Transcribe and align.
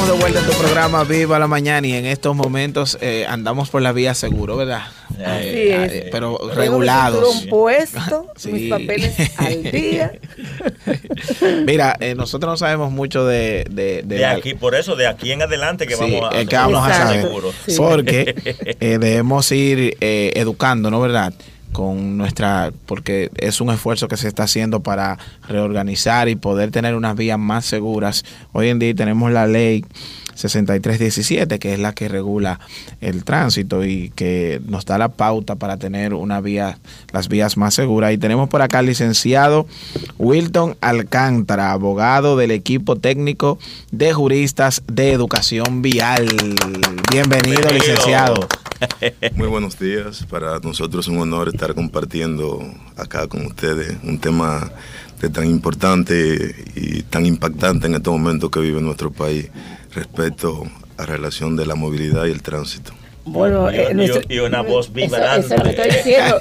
estamos 0.00 0.18
de 0.18 0.22
vuelta 0.22 0.40
en 0.40 0.46
tu 0.46 0.62
programa 0.62 1.04
Viva 1.04 1.38
la 1.38 1.46
Mañana 1.46 1.86
y 1.86 1.92
en 1.92 2.06
estos 2.06 2.34
momentos 2.34 2.96
eh, 3.00 3.26
andamos 3.28 3.68
por 3.68 3.82
la 3.82 3.92
vía 3.92 4.14
seguro, 4.14 4.56
¿verdad? 4.56 4.82
Eh, 5.18 5.88
eh, 5.90 6.08
pero 6.10 6.38
regulados. 6.54 7.46
puesto, 7.50 8.32
mis 8.50 8.70
papeles 8.70 9.14
al 9.36 9.62
día. 9.64 10.12
Mira, 11.66 11.98
nosotros 12.16 12.52
no 12.52 12.56
sabemos 12.56 12.90
mucho 12.90 13.26
de, 13.26 13.66
de, 13.70 14.24
aquí, 14.24 14.54
por 14.54 14.74
eso, 14.74 14.96
de 14.96 15.06
aquí 15.06 15.32
en 15.32 15.42
adelante 15.42 15.86
que 15.86 15.96
vamos 15.96 16.30
a, 16.32 16.44
que 16.44 16.56
vamos 16.56 16.88
a 16.88 16.94
saber. 16.94 17.28
Porque 17.76 18.76
debemos 18.80 19.50
ir 19.52 19.96
educando, 20.00 20.90
¿no? 20.90 21.00
¿Verdad? 21.00 21.34
Con 21.72 22.16
nuestra, 22.16 22.72
porque 22.86 23.30
es 23.36 23.60
un 23.60 23.70
esfuerzo 23.70 24.08
que 24.08 24.16
se 24.16 24.28
está 24.28 24.44
haciendo 24.44 24.80
para 24.80 25.18
reorganizar 25.48 26.28
y 26.28 26.36
poder 26.36 26.70
tener 26.70 26.94
unas 26.94 27.16
vías 27.16 27.38
más 27.38 27.64
seguras. 27.64 28.24
Hoy 28.52 28.68
en 28.68 28.78
día 28.78 28.94
tenemos 28.94 29.30
la 29.30 29.46
ley 29.46 29.84
6317, 30.40 31.58
que 31.58 31.74
es 31.74 31.78
la 31.78 31.92
que 31.92 32.08
regula 32.08 32.60
el 33.00 33.24
tránsito 33.24 33.84
y 33.84 34.10
que 34.10 34.60
nos 34.66 34.86
da 34.86 34.98
la 34.98 35.08
pauta 35.08 35.56
para 35.56 35.76
tener 35.76 36.14
una 36.14 36.40
vía, 36.40 36.78
las 37.12 37.28
vías 37.28 37.56
más 37.56 37.74
seguras. 37.74 38.12
Y 38.12 38.18
tenemos 38.18 38.48
por 38.48 38.62
acá 38.62 38.78
al 38.78 38.86
licenciado 38.86 39.66
Wilton 40.18 40.76
Alcántara, 40.80 41.72
abogado 41.72 42.36
del 42.36 42.50
equipo 42.50 42.96
técnico 42.96 43.58
de 43.90 44.12
juristas 44.12 44.82
de 44.86 45.12
educación 45.12 45.82
vial. 45.82 46.26
Bienvenido, 47.10 47.70
licenciado. 47.70 48.48
Muy 49.34 49.48
buenos 49.48 49.78
días. 49.78 50.24
Para 50.26 50.58
nosotros 50.60 51.06
es 51.06 51.12
un 51.12 51.20
honor 51.20 51.48
estar 51.48 51.74
compartiendo 51.74 52.60
acá 52.96 53.26
con 53.26 53.46
ustedes 53.46 53.96
un 54.02 54.18
tema 54.18 54.70
tan 55.32 55.46
importante 55.46 56.54
y 56.74 57.02
tan 57.02 57.26
impactante 57.26 57.86
en 57.86 57.94
estos 57.94 58.12
momentos 58.12 58.50
que 58.50 58.60
vive 58.60 58.80
nuestro 58.80 59.10
país 59.10 59.50
respecto 59.94 60.64
a 60.96 61.04
relación 61.04 61.56
de 61.56 61.66
la 61.66 61.74
movilidad 61.74 62.26
y 62.26 62.30
el 62.30 62.42
tránsito. 62.42 62.92
Bueno, 63.24 63.70
y, 63.70 63.76
eh, 63.76 64.40
una 64.40 64.62
voz 64.62 64.92
vibrante. 64.92 65.56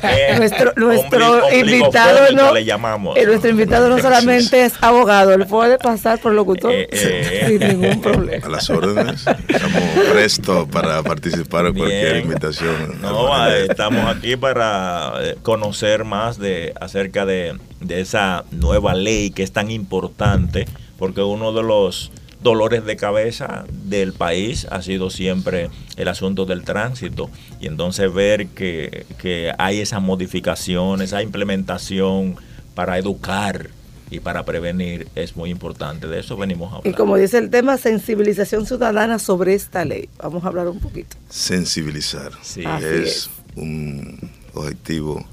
Eh, 0.10 0.36
nuestro 0.38 0.74
nuestro 0.76 1.54
invitado 1.54 2.32
no, 2.34 2.54
le 2.54 2.66
llamamos. 2.66 3.18
Eh, 3.18 3.26
nuestro 3.26 3.50
invitado 3.50 3.90
no 3.90 4.00
solamente 4.02 4.66
es 4.66 4.74
abogado, 4.82 5.34
él 5.34 5.46
puede 5.46 5.78
pasar 5.78 6.20
por 6.20 6.34
locutor 6.34 6.74
sin 6.92 7.60
ningún 7.60 8.02
problema. 8.02 8.46
A 8.46 8.50
las 8.50 8.70
órdenes, 8.70 9.26
estamos 9.48 9.84
prestos 10.12 10.68
para 10.70 11.04
participar 11.04 11.68
en 11.68 11.76
cualquier 11.76 12.18
invitación. 12.18 13.02
No, 13.02 13.48
estamos 13.48 14.06
aquí 14.16 14.36
para 14.36 15.14
conocer 15.42 16.04
más 16.06 16.38
de 16.38 16.74
acerca 16.80 17.26
de, 17.26 17.58
de 17.82 18.02
esa 18.02 18.46
nueva 18.52 18.94
ley 18.94 19.32
que 19.32 19.44
es 19.44 19.52
tan 19.52 19.72
importante, 19.72 20.66
porque 20.98 21.22
uno 21.22 21.54
de 21.54 21.64
los 21.64 22.12
dolores 22.42 22.86
de 22.86 22.96
cabeza 22.96 23.66
del 23.84 24.14
país 24.14 24.66
ha 24.72 24.82
sido 24.82 25.10
siempre 25.10 25.70
el 25.98 26.08
asunto 26.08 26.46
del 26.46 26.64
tránsito 26.64 27.30
y 27.60 27.68
entonces 27.68 28.14
ver 28.14 28.48
que, 28.48 29.06
que 29.18 29.52
hay 29.58 29.80
esa 29.80 30.00
modificación, 30.00 31.02
esa 31.02 31.22
implementación 31.22 32.38
para 32.76 32.98
educar 32.98 33.70
y 34.12 34.20
para 34.20 34.44
prevenir 34.44 35.08
es 35.16 35.36
muy 35.36 35.50
importante. 35.50 36.08
De 36.08 36.20
eso 36.20 36.36
venimos 36.38 36.72
a 36.72 36.78
hablar. 36.78 36.94
Y 36.94 36.96
como 36.96 37.18
dice 37.18 37.38
el 37.38 37.50
tema, 37.50 37.78
sensibilización 37.78 38.66
ciudadana 38.66 39.20
sobre 39.20 39.54
esta 39.54 39.86
ley. 39.86 40.10
Vamos 40.18 40.44
a 40.44 40.48
hablar 40.48 40.68
un 40.68 40.80
poquito. 40.80 41.16
Sensibilizar. 41.30 42.32
Sí. 42.42 42.64
Es, 42.82 43.30
un 43.56 44.32
objetivo 44.54 45.26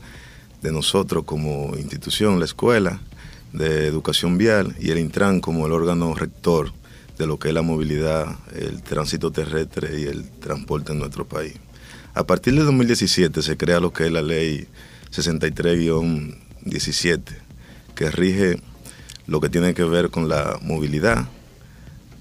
de 0.62 0.72
nosotros 0.72 1.24
como 1.24 1.76
institución, 1.76 2.38
la 2.38 2.44
escuela 2.44 3.00
de 3.52 3.86
educación 3.86 4.36
vial 4.36 4.74
y 4.80 4.91
el 4.91 4.98
Intran 4.98 5.41
como 5.41 5.66
el 5.66 5.72
órgano 5.72 6.14
rector 6.14 6.72
de 7.19 7.27
lo 7.27 7.39
que 7.39 7.48
es 7.48 7.55
la 7.55 7.62
movilidad, 7.62 8.36
el 8.55 8.83
tránsito 8.83 9.31
terrestre 9.31 10.00
y 10.00 10.05
el 10.05 10.28
transporte 10.31 10.92
en 10.92 10.98
nuestro 10.98 11.27
país. 11.27 11.55
A 12.14 12.27
partir 12.27 12.55
de 12.55 12.64
2017 12.64 13.42
se 13.42 13.56
crea 13.56 13.81
lo 13.81 13.92
que 13.92 14.06
es 14.06 14.12
la 14.12 14.22
ley 14.22 14.67
63-17, 15.12 17.22
que 17.94 18.10
rige 18.10 18.60
lo 19.26 19.41
que 19.41 19.49
tiene 19.49 19.75
que 19.75 19.84
ver 19.84 20.10
con 20.10 20.28
la 20.28 20.59
movilidad, 20.62 21.26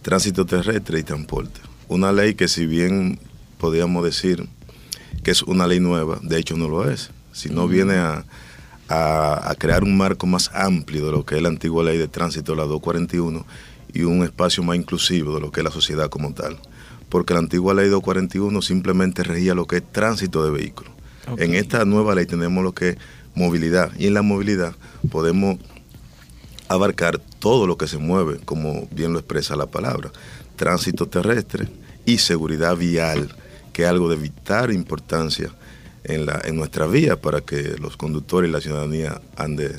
tránsito 0.02 0.46
terrestre 0.46 1.00
y 1.00 1.04
transporte. 1.04 1.62
Una 1.88 2.12
ley 2.12 2.36
que 2.36 2.48
si 2.48 2.66
bien 2.66 3.20
podríamos 3.58 4.04
decir 4.04 4.48
que 5.24 5.32
es 5.32 5.44
una 5.44 5.68
ley 5.68 5.80
nueva, 5.80 6.20
de 6.22 6.40
hecho 6.40 6.58
no 6.58 6.68
lo 6.68 6.90
es, 6.90 7.12
sino 7.32 7.68
viene 7.68 7.96
a, 7.96 8.26
a, 8.90 9.56
crear 9.58 9.84
un 9.84 9.98
marco 9.98 10.28
más 10.28 10.52
amplio 10.54 11.06
de 11.06 11.12
lo 11.12 11.26
que 11.26 11.38
es 11.38 11.42
la 11.42 11.50
antigua 11.50 11.84
ley 11.84 11.98
de 11.98 12.08
tránsito, 12.08 12.56
la 12.56 12.64
241, 12.64 13.46
y 13.96 14.04
un 14.04 14.24
espacio 14.24 14.62
más 14.62 14.76
inclusivo 14.76 15.34
de 15.34 15.42
lo 15.42 15.52
que 15.52 15.62
es 15.62 15.64
la 15.64 15.72
sociedad 15.72 16.10
como 16.10 16.34
tal. 16.34 16.60
Porque 17.10 17.34
la 17.34 17.40
antigua 17.40 17.74
ley 17.74 17.88
241 17.88 18.62
simplemente 18.62 19.24
regía 19.24 19.56
lo 19.56 19.66
que 19.66 19.78
es 19.78 19.92
tránsito 19.92 20.44
de 20.44 20.52
vehículos. 20.52 20.92
En 21.38 21.56
esta 21.56 21.86
nueva 21.86 22.14
ley 22.14 22.26
tenemos 22.26 22.64
lo 22.64 22.74
que 22.74 22.90
es 22.90 22.98
movilidad 23.34 23.92
y 23.98 24.08
en 24.08 24.14
la 24.14 24.22
movilidad 24.22 24.76
podemos 25.10 25.58
abarcar 26.68 27.20
todo 27.40 27.68
lo 27.68 27.78
que 27.78 27.88
se 27.88 27.98
mueve, 27.98 28.40
como 28.44 28.88
bien 28.92 29.14
lo 29.14 29.20
expresa 29.20 29.56
la 29.56 29.66
palabra, 29.66 30.12
tránsito 30.56 31.08
terrestre 31.08 31.68
y 32.06 32.18
seguridad 32.18 32.76
vial, 32.76 33.34
que 33.72 33.84
es 33.84 33.88
algo 33.88 34.10
de 34.10 34.18
vital 34.18 34.74
importancia 34.74 35.50
en, 36.04 36.26
la, 36.26 36.42
en 36.44 36.58
nuestra 36.58 36.86
vía 36.86 37.20
para 37.20 37.42
que 37.42 37.76
los 37.80 37.98
conductores 37.98 38.50
y 38.50 38.54
la 38.54 38.62
ciudadanía 38.62 39.22
ande, 39.38 39.72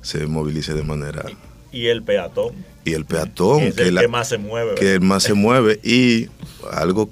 se 0.00 0.26
movilice 0.26 0.74
de 0.74 0.84
manera 0.84 1.24
y 1.72 1.86
el 1.86 2.02
peatón. 2.02 2.54
Y 2.88 2.94
el 2.94 3.04
peatón, 3.04 3.72
que, 3.72 3.88
el 3.88 3.98
que 3.98 4.08
más 4.08 4.28
se 4.28 4.38
mueve. 4.38 4.74
Que 4.74 5.00
más 5.00 5.22
se 5.22 5.34
mueve. 5.34 5.80
Y 5.82 6.28
algo 6.72 7.10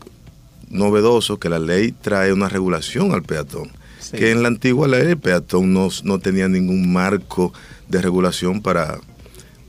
novedoso, 0.69 1.39
que 1.39 1.49
la 1.49 1.59
ley 1.59 1.93
trae 1.93 2.33
una 2.33 2.49
regulación 2.49 3.13
al 3.13 3.23
peatón. 3.23 3.71
Que 4.13 4.31
en 4.31 4.43
la 4.43 4.49
antigua 4.49 4.87
ley 4.87 5.09
el 5.09 5.19
peatón 5.19 5.73
no, 5.73 5.89
no 6.05 6.19
tenía 6.19 6.49
ningún 6.49 6.93
marco 6.93 7.53
de 7.89 8.01
regulación 8.01 8.63
para, 8.63 9.01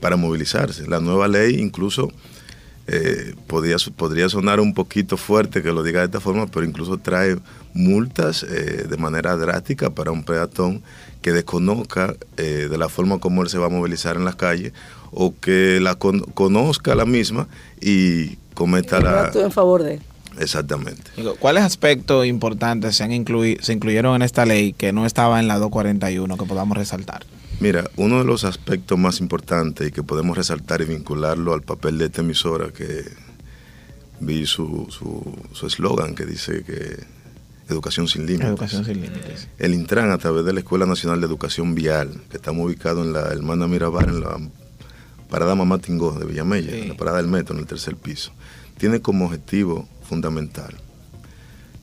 para 0.00 0.16
movilizarse. 0.16 0.86
La 0.86 1.00
nueva 1.00 1.28
ley 1.28 1.56
incluso 1.60 2.10
eh, 2.86 3.34
podría, 3.46 3.76
podría 3.96 4.30
sonar 4.30 4.60
un 4.60 4.72
poquito 4.72 5.18
fuerte 5.18 5.62
que 5.62 5.72
lo 5.72 5.82
diga 5.82 6.00
de 6.00 6.06
esta 6.06 6.20
forma, 6.20 6.46
pero 6.46 6.64
incluso 6.64 6.96
trae 6.96 7.36
multas 7.74 8.42
eh, 8.44 8.86
de 8.88 8.96
manera 8.96 9.36
drástica 9.36 9.90
para 9.90 10.10
un 10.10 10.24
peatón 10.24 10.82
que 11.20 11.32
desconozca 11.32 12.14
eh, 12.38 12.68
de 12.70 12.78
la 12.78 12.88
forma 12.88 13.18
como 13.18 13.42
él 13.42 13.50
se 13.50 13.58
va 13.58 13.66
a 13.66 13.68
movilizar 13.70 14.16
en 14.16 14.24
las 14.24 14.36
calles 14.36 14.72
o 15.10 15.34
que 15.38 15.80
la 15.80 15.96
conozca 15.96 16.94
la 16.94 17.06
misma 17.06 17.48
y 17.80 18.36
cometa 18.54 19.00
la... 19.00 19.30
en 19.34 19.52
favor 19.52 19.82
de 19.82 20.00
Exactamente. 20.38 21.10
¿Cuáles 21.40 21.64
aspectos 21.64 22.24
importantes 22.24 22.96
se, 22.96 23.02
han 23.02 23.10
se 23.60 23.72
incluyeron 23.72 24.14
en 24.14 24.22
esta 24.22 24.46
ley 24.46 24.72
que 24.72 24.92
no 24.92 25.04
estaba 25.04 25.40
en 25.40 25.48
la 25.48 25.58
241 25.58 26.36
que 26.36 26.44
podamos 26.44 26.76
resaltar? 26.76 27.24
Mira, 27.58 27.90
uno 27.96 28.18
de 28.18 28.24
los 28.24 28.44
aspectos 28.44 28.96
más 28.96 29.18
importantes 29.20 29.88
y 29.88 29.90
que 29.90 30.04
podemos 30.04 30.36
resaltar 30.36 30.80
y 30.80 30.84
vincularlo 30.84 31.54
al 31.54 31.62
papel 31.62 31.98
de 31.98 32.04
esta 32.04 32.20
emisora, 32.20 32.68
que 32.68 33.02
vi 34.20 34.46
su 34.46 34.86
eslogan 35.66 36.10
su, 36.10 36.14
que 36.14 36.24
dice 36.24 36.62
que 36.62 37.18
Educación 37.68 38.08
sin 38.08 38.26
límites. 38.26 38.48
Educación 38.48 38.84
sin 38.84 39.02
límites. 39.02 39.48
El 39.58 39.74
Intran, 39.74 40.10
a 40.10 40.16
través 40.16 40.44
de 40.46 40.54
la 40.54 40.60
Escuela 40.60 40.86
Nacional 40.86 41.20
de 41.20 41.26
Educación 41.26 41.74
Vial, 41.74 42.22
que 42.30 42.38
estamos 42.38 42.64
ubicados 42.64 43.04
en 43.06 43.12
la 43.12 43.28
Hermana 43.28 43.68
Mirabar, 43.68 44.08
en 44.08 44.20
la 44.20 44.38
parada 45.28 45.54
Mamá 45.54 45.78
Tingó 45.78 46.12
de 46.12 46.26
Villamella, 46.26 46.76
en 46.76 46.88
la 46.88 46.96
parada 46.96 47.18
del 47.18 47.28
metro, 47.28 47.54
en 47.54 47.60
el 47.60 47.66
tercer 47.66 47.96
piso, 47.96 48.32
tiene 48.78 49.00
como 49.00 49.26
objetivo 49.26 49.88
fundamental 50.08 50.74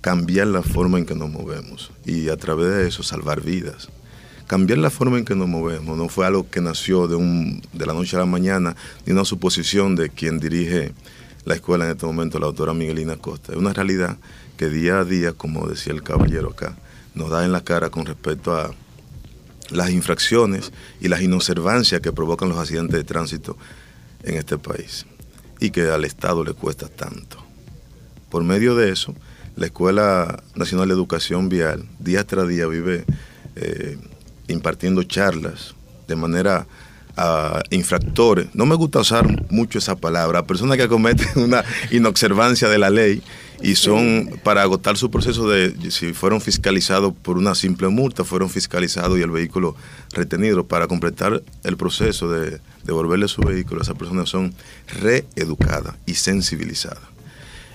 cambiar 0.01 0.47
la 0.47 0.61
forma 0.61 1.00
en 1.00 1.06
que 1.06 1.16
nos 1.16 1.31
movemos 1.31 1.91
y 2.05 2.29
a 2.29 2.38
través 2.38 2.69
de 2.69 2.88
eso 2.88 3.01
salvar 3.01 3.41
vidas. 3.41 3.89
Cambiar 4.45 4.78
la 4.78 4.91
forma 4.91 5.17
en 5.17 5.25
que 5.25 5.34
nos 5.34 5.47
movemos 5.47 5.97
no 5.97 6.07
fue 6.09 6.28
algo 6.28 6.47
que 6.47 6.61
nació 6.61 7.07
de, 7.07 7.16
un, 7.16 7.63
de 7.73 7.85
la 7.88 7.94
noche 7.94 8.16
a 8.16 8.19
la 8.19 8.28
mañana, 8.28 8.75
ni 9.05 9.13
una 9.13 9.25
suposición 9.25 9.95
de 9.95 10.09
quien 10.09 10.39
dirige 10.39 10.94
la 11.44 11.55
escuela 11.55 11.85
en 11.85 11.91
este 11.91 12.05
momento, 12.05 12.38
la 12.38 12.45
doctora 12.45 12.75
Miguelina 12.75 13.16
Costa. 13.16 13.53
Es 13.53 13.58
una 13.58 13.73
realidad 13.73 14.17
que 14.58 14.69
día 14.69 14.99
a 14.99 15.05
día, 15.05 15.34
como 15.34 15.67
decía 15.67 15.93
el 15.93 16.03
caballero 16.03 16.52
acá, 16.52 16.75
nos 17.16 17.31
da 17.31 17.43
en 17.43 17.52
la 17.52 17.61
cara 17.61 17.90
con 17.90 18.05
respecto 18.05 18.55
a 18.55 18.75
las 19.70 19.90
infracciones 19.90 20.72
y 21.02 21.08
las 21.08 21.22
inobservancias 21.22 22.02
que 22.02 22.12
provocan 22.12 22.50
los 22.50 22.58
accidentes 22.58 22.97
de 22.97 23.03
tránsito 23.03 23.58
en 24.23 24.35
este 24.35 24.58
país 24.58 25.06
y 25.59 25.72
que 25.72 25.90
al 25.90 26.06
Estado 26.06 26.44
le 26.44 26.53
cuesta 26.53 26.88
tanto. 26.88 27.38
Por 28.29 28.44
medio 28.44 28.76
de 28.76 28.91
eso, 28.91 29.16
la 29.56 29.67
Escuela 29.67 30.44
Nacional 30.56 30.88
de 30.88 30.94
Educación 30.94 31.50
Vial 31.50 31.85
día 32.00 32.26
tras 32.26 32.47
día 32.47 32.67
vive 32.67 33.06
eh, 33.56 33.97
impartiendo 34.47 35.03
charlas 35.03 35.76
de 36.08 36.16
manera 36.16 36.67
a 37.17 37.64
infractores. 37.70 38.53
No 38.53 38.66
me 38.66 38.76
gusta 38.76 39.00
usar 39.00 39.50
mucho 39.50 39.79
esa 39.79 39.96
palabra, 39.96 40.40
a 40.40 40.46
personas 40.46 40.78
que 40.78 40.88
cometen 40.88 41.28
una 41.44 41.64
inobservancia 41.91 42.67
de 42.67 42.78
la 42.78 42.90
ley 42.90 43.22
y 43.61 43.75
son 43.75 44.40
para 44.43 44.61
agotar 44.61 44.97
su 44.97 45.09
proceso 45.09 45.49
de 45.49 45.73
si 45.91 46.13
fueron 46.13 46.41
fiscalizados 46.41 47.13
por 47.13 47.37
una 47.37 47.55
simple 47.55 47.87
multa, 47.87 48.23
fueron 48.23 48.49
fiscalizados 48.49 49.17
y 49.17 49.22
el 49.22 49.31
vehículo 49.31 49.75
retenido. 50.11 50.66
Para 50.66 50.87
completar 50.87 51.41
el 51.63 51.78
proceso 51.78 52.29
de 52.29 52.59
devolverle 52.84 53.28
su 53.28 53.41
vehículo, 53.41 53.81
esas 53.81 53.97
personas 53.97 54.29
son 54.29 54.53
reeducadas 55.02 55.96
y 56.05 56.16
sensibilizadas. 56.16 57.03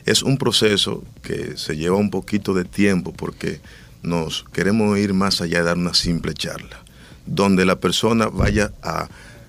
Es 0.07 0.23
un 0.23 0.39
proceso 0.39 1.05
que 1.23 1.57
se 1.57 1.77
lleva 1.77 1.97
un 1.97 2.11
poquito 2.11 2.55
de 2.55 2.65
tiempo 2.65 3.13
porque 3.13 3.61
nos 4.03 4.45
queremos 4.53 4.99
ir 4.99 5.13
más 5.15 5.41
allá 5.41 5.59
de 5.59 5.65
dar 5.65 5.77
una 5.77 5.95
simple 5.95 6.35
charla, 6.35 6.83
donde 7.27 7.65
la 7.65 7.81
persona 7.81 8.27
vaya 8.27 8.73
a 8.83 9.09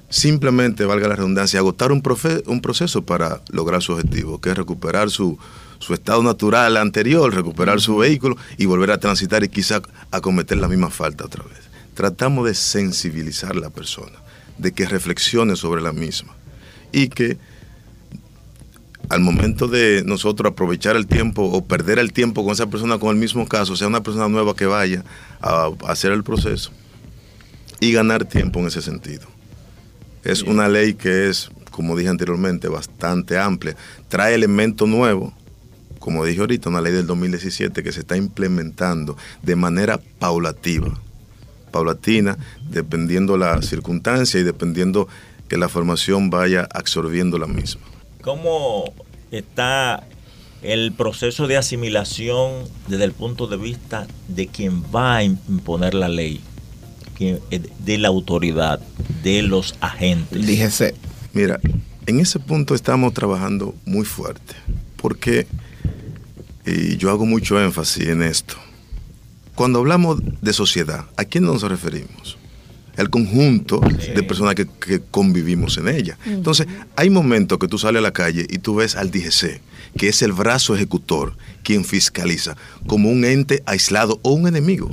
simplemente, 0.10 0.86
valga 0.86 1.07
la 1.07 1.16
redundancia, 1.16 1.60
agotar 1.60 1.92
un, 1.92 2.04
un 2.48 2.62
proceso 2.62 3.01
para 3.04 3.42
lograr 3.50 3.81
su 3.81 3.94
objetivo, 3.94 4.42
que 4.42 4.50
es 4.50 4.57
recuperar 4.57 5.10
su, 5.10 5.39
su 5.81 5.94
estado 5.94 6.22
natural 6.24 6.78
anterior, 6.78 7.33
recuperar 7.33 7.81
su 7.81 7.98
vehículo 7.98 8.38
y 8.57 8.66
volver 8.66 8.92
a 8.92 9.00
transitar 9.00 9.44
y 9.44 9.50
quizá 9.50 9.81
a 10.12 10.22
cometer 10.22 10.57
la 10.57 10.68
misma 10.68 10.89
falta 10.89 11.25
otra 11.25 11.44
vez. 11.44 11.60
Tratamos 11.95 12.45
de 12.45 12.54
sensibilizar 12.54 13.51
a 13.51 13.60
la 13.60 13.69
persona, 13.69 14.18
de 14.57 14.72
que 14.72 14.86
reflexione 14.86 15.56
sobre 15.56 15.81
la 15.81 15.92
misma 15.92 16.33
y 16.92 17.10
que 17.10 17.38
al 19.10 19.22
momento 19.22 19.68
de 19.68 20.04
nosotros 20.06 20.51
aprovechar 20.51 20.95
el 20.95 21.07
tiempo 21.07 21.44
o 21.44 21.66
perder 21.66 22.00
el 22.00 22.13
tiempo 22.13 22.44
con 22.44 22.54
esa 22.54 22.68
persona 22.68 22.98
con 22.98 23.10
el 23.10 23.18
mismo 23.18 23.48
caso, 23.48 23.75
sea 23.75 23.88
una 23.88 24.04
persona 24.04 24.30
nueva 24.30 24.56
que 24.56 24.66
vaya 24.66 25.04
a, 25.42 25.69
hacer 25.88 26.12
el 26.12 26.24
proceso 26.24 26.72
y 27.80 27.92
ganar 27.92 28.25
tiempo 28.25 28.60
en 28.60 28.68
ese 28.68 28.81
sentido. 28.81 29.28
Es 30.24 30.44
una 30.44 30.69
ley 30.69 30.94
que 30.94 31.28
es, 31.28 31.50
como 31.72 31.98
dije 31.98 32.10
anteriormente, 32.10 32.68
bastante 32.68 33.39
amplia. 33.39 33.75
Trae 34.07 34.36
elementos 34.36 34.88
nuevos, 34.88 35.33
como 36.01 36.25
dije 36.25 36.42
ahorita, 36.42 36.68
una 36.68 36.81
ley 36.81 36.92
del 36.92 37.07
2017 37.07 37.83
que 37.83 37.92
se 37.94 38.01
está 38.01 38.18
implementando 38.18 39.15
de 39.44 39.56
manera 39.56 40.01
paulativa, 40.19 41.00
paulatina, 41.71 42.38
dependiendo 42.69 43.38
la 43.38 43.62
circunstancia 43.62 44.39
y 44.39 44.44
dependiendo 44.44 45.07
que 45.48 45.57
la 45.57 45.69
formación 45.69 46.30
vaya 46.30 46.68
absorbiendo 46.74 47.38
la 47.38 47.48
misma. 47.48 47.83
¿Cómo 48.21 48.94
está 49.31 50.03
el 50.63 50.92
proceso 50.92 51.48
de 51.48 51.57
asimilación 51.57 52.68
desde 52.88 53.04
el 53.04 53.13
punto 53.13 53.45
de 53.45 53.57
vista 53.57 54.07
de 54.27 54.47
quien 54.47 54.83
va 54.83 55.18
a 55.18 55.24
imponer 55.24 55.94
la 55.94 56.09
ley, 56.09 56.42
eh, 57.19 57.39
de 57.80 57.97
la 58.00 58.07
autoridad, 58.07 58.80
de 59.24 59.44
los 59.44 59.75
agentes? 59.81 60.45
Díjese. 60.45 60.95
Mira, 61.33 61.59
en 62.07 62.19
ese 62.19 62.39
punto 62.39 62.74
estamos 62.74 63.13
trabajando 63.13 63.75
muy 63.86 64.06
fuerte, 64.06 64.56
porque, 64.97 65.45
y 66.66 66.98
yo 66.98 67.10
hago 67.10 67.25
mucho 67.25 67.62
énfasis 67.62 68.08
en 68.08 68.22
esto, 68.24 68.56
cuando 69.56 69.80
hablamos 69.80 70.19
de 70.42 70.54
sociedad, 70.54 71.06
¿a 71.18 71.25
quién 71.25 71.46
nos 71.46 71.62
referimos? 71.63 72.38
el 72.98 73.10
conjunto 73.10 73.80
de 73.80 74.24
personas 74.24 74.56
que, 74.56 74.68
convivimos 75.12 75.78
en 75.78 75.88
ella. 75.88 76.18
Entonces, 76.25 76.68
hay 76.96 77.10
momentos 77.10 77.58
que 77.58 77.68
tú 77.68 77.78
sales 77.78 78.00
a 78.00 78.04
la 78.04 78.12
calle 78.12 78.46
y 78.50 78.60
tú 78.60 78.75
ves 78.75 78.96
al 78.96 79.12
DGC, 79.12 79.62
que 79.98 80.10
es 80.10 80.22
el 80.22 80.34
brazo 80.34 80.75
ejecutor, 80.75 81.36
quien 81.63 81.86
fiscaliza, 81.86 82.56
como 82.88 83.10
un 83.10 83.25
ente 83.25 83.64
aislado 83.66 84.19
o 84.24 84.31
un 84.31 84.48
enemigo. 84.48 84.90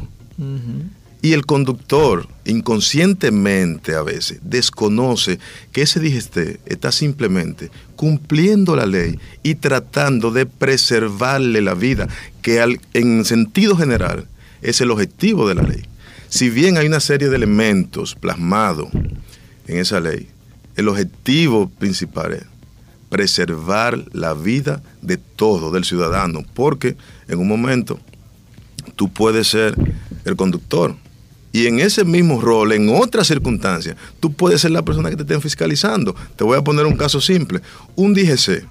Y 1.20 1.32
el 1.32 1.46
conductor, 1.46 2.28
inconscientemente 2.44 3.94
a 3.94 4.02
veces, 4.02 4.38
desconoce 4.42 5.40
que 5.72 5.82
ese 5.82 5.98
DGC 5.98 6.60
está 6.66 6.92
simplemente 6.92 7.70
cumpliendo 7.96 8.76
la 8.76 8.86
ley 8.86 9.18
y 9.42 9.56
tratando 9.56 10.30
de 10.30 10.46
preservarle 10.46 11.60
la 11.60 11.74
vida, 11.74 12.08
que 12.40 12.78
en 12.94 13.24
sentido 13.24 13.76
general 13.76 14.28
es 14.62 14.80
el 14.80 14.92
objetivo 14.92 15.48
de 15.48 15.56
la 15.56 15.62
ley. 15.62 15.82
Si 16.28 16.50
bien 16.50 16.76
hay 16.76 16.86
una 16.86 17.00
serie 17.00 17.28
de 17.28 17.36
elementos 17.36 18.14
plasmados 18.14 18.88
en 19.66 19.78
esa 19.78 19.98
ley, 19.98 20.28
el 20.76 20.88
objetivo 20.88 21.68
principal 21.68 22.34
es 22.34 22.44
preservar 23.08 24.04
la 24.12 24.34
vida 24.34 24.82
de 25.02 25.16
todo, 25.16 25.72
del 25.72 25.84
ciudadano, 25.84 26.44
porque 26.54 26.96
en 27.26 27.38
un 27.38 27.48
momento 27.48 27.98
tú 28.94 29.08
puedes 29.08 29.48
ser 29.48 29.74
el 30.24 30.36
conductor 30.36 30.94
y 31.52 31.66
en 31.66 31.80
ese 31.80 32.04
mismo 32.04 32.40
rol, 32.40 32.72
en 32.72 32.88
otras 32.88 33.26
circunstancias, 33.26 33.96
tú 34.20 34.32
puedes 34.32 34.60
ser 34.60 34.70
la 34.70 34.82
persona 34.82 35.10
que 35.10 35.16
te 35.16 35.22
estén 35.22 35.40
fiscalizando. 35.40 36.14
Te 36.36 36.44
voy 36.44 36.58
a 36.58 36.62
poner 36.62 36.86
un 36.86 36.96
caso 36.96 37.20
simple. 37.20 37.60
Un 37.96 38.14
DGC 38.14 38.66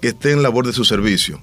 que 0.00 0.08
esté 0.08 0.32
en 0.32 0.42
labor 0.42 0.66
de 0.66 0.72
su 0.72 0.84
servicio 0.84 1.40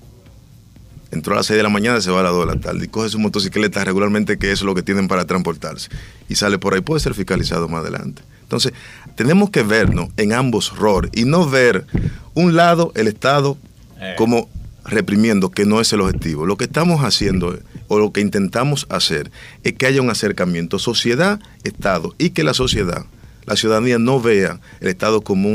entró 1.11 1.33
a 1.33 1.37
las 1.37 1.45
6 1.47 1.57
de 1.57 1.63
la 1.63 1.69
mañana, 1.69 2.01
se 2.01 2.11
va 2.11 2.19
a 2.19 2.23
las 2.23 2.33
2 2.33 2.47
de 2.47 2.55
la 2.55 2.61
tarde 2.61 2.85
y 2.85 2.87
coge 2.87 3.09
su 3.09 3.19
motocicleta 3.19 3.83
regularmente, 3.83 4.37
que 4.37 4.51
es 4.51 4.61
lo 4.61 4.75
que 4.75 4.83
tienen 4.83 5.07
para 5.07 5.25
transportarse, 5.25 5.89
y 6.27 6.35
sale 6.35 6.57
por 6.57 6.73
ahí, 6.73 6.81
puede 6.81 6.99
ser 6.99 7.13
fiscalizado 7.13 7.67
más 7.67 7.81
adelante. 7.81 8.21
Entonces, 8.41 8.73
tenemos 9.15 9.49
que 9.49 9.63
vernos 9.63 10.09
en 10.17 10.33
ambos 10.33 10.75
roles 10.77 11.11
y 11.13 11.25
no 11.25 11.49
ver 11.49 11.85
un 12.33 12.55
lado 12.55 12.91
el 12.95 13.07
Estado 13.07 13.57
eh. 13.99 14.15
como 14.17 14.49
reprimiendo, 14.87 15.51
que 15.51 15.65
no 15.65 15.81
es 15.81 15.91
el 15.93 16.01
objetivo. 16.01 16.45
Lo 16.45 16.57
que 16.57 16.65
estamos 16.65 17.03
haciendo 17.03 17.57
o 17.87 17.99
lo 17.99 18.11
que 18.11 18.21
intentamos 18.21 18.87
hacer 18.89 19.31
es 19.63 19.73
que 19.73 19.85
haya 19.85 20.01
un 20.01 20.09
acercamiento 20.09 20.79
sociedad-Estado 20.79 22.15
y 22.17 22.31
que 22.31 22.43
la 22.43 22.53
sociedad, 22.53 23.05
la 23.45 23.55
ciudadanía 23.55 23.99
no 23.99 24.19
vea 24.19 24.59
el 24.79 24.87
Estado 24.87 25.21
como 25.21 25.49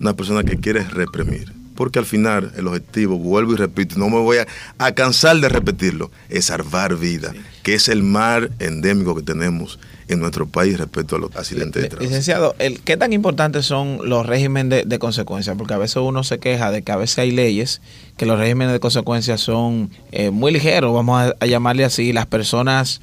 una 0.00 0.14
persona 0.14 0.44
que 0.44 0.58
quiere 0.58 0.84
reprimir 0.84 1.57
porque 1.78 2.00
al 2.00 2.06
final 2.06 2.50
el 2.56 2.66
objetivo, 2.66 3.18
vuelvo 3.18 3.52
y 3.52 3.56
repito, 3.56 4.00
no 4.00 4.10
me 4.10 4.18
voy 4.18 4.38
a, 4.78 4.92
cansar 4.94 5.36
de 5.36 5.48
repetirlo, 5.48 6.10
es 6.28 6.46
salvar 6.46 6.96
vida, 6.96 7.32
que 7.62 7.74
es 7.74 7.86
el 7.86 8.02
mar 8.02 8.50
endémico 8.58 9.14
que 9.14 9.22
tenemos 9.22 9.78
en 10.08 10.18
nuestro 10.18 10.48
país 10.48 10.76
respecto 10.76 11.14
a 11.14 11.20
los 11.20 11.36
accidentes 11.36 11.80
de 11.80 11.88
tránsito. 11.88 12.10
Licenciado, 12.10 12.56
el, 12.58 12.80
¿qué 12.80 12.96
tan 12.96 13.12
importantes 13.12 13.64
son 13.64 14.00
los 14.02 14.26
regímenes 14.26 14.88
de, 14.88 14.98
consecuencias? 14.98 15.54
Porque 15.56 15.74
a 15.74 15.78
veces 15.78 15.98
uno 15.98 16.24
se 16.24 16.40
queja 16.40 16.72
de 16.72 16.82
que 16.82 16.90
a 16.90 16.96
veces 16.96 17.20
hay 17.20 17.30
leyes 17.30 17.80
que 18.16 18.26
los 18.26 18.40
regímenes 18.40 18.72
de 18.72 18.80
consecuencias 18.80 19.40
son 19.40 19.90
eh, 20.10 20.30
muy 20.32 20.50
ligeros, 20.50 20.92
vamos 20.92 21.32
a 21.38 21.46
llamarle 21.46 21.84
así, 21.84 22.12
las 22.12 22.26
personas 22.26 23.00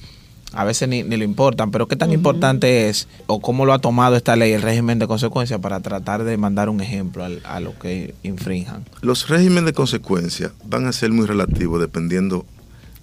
a 0.55 0.63
veces 0.63 0.87
ni, 0.87 1.03
ni 1.03 1.17
lo 1.17 1.23
importan, 1.23 1.69
pero 1.69 1.87
qué 1.87 1.95
tan 1.95 2.11
importante 2.13 2.87
es 2.89 3.07
o 3.27 3.41
cómo 3.41 3.65
lo 3.65 3.73
ha 3.73 3.79
tomado 3.79 4.15
esta 4.15 4.35
ley, 4.35 4.53
el 4.53 4.61
régimen 4.61 4.99
de 4.99 5.07
consecuencia, 5.07 5.59
para 5.59 5.81
tratar 5.81 6.23
de 6.23 6.37
mandar 6.37 6.69
un 6.69 6.81
ejemplo 6.81 7.25
a, 7.43 7.59
lo 7.59 7.77
que 7.77 8.15
infrinjan. 8.23 8.85
Los 9.01 9.27
regímenes 9.27 9.65
de 9.65 9.73
consecuencia 9.73 10.53
van 10.65 10.87
a 10.87 10.93
ser 10.93 11.11
muy 11.11 11.25
relativos 11.25 11.81
dependiendo 11.81 12.45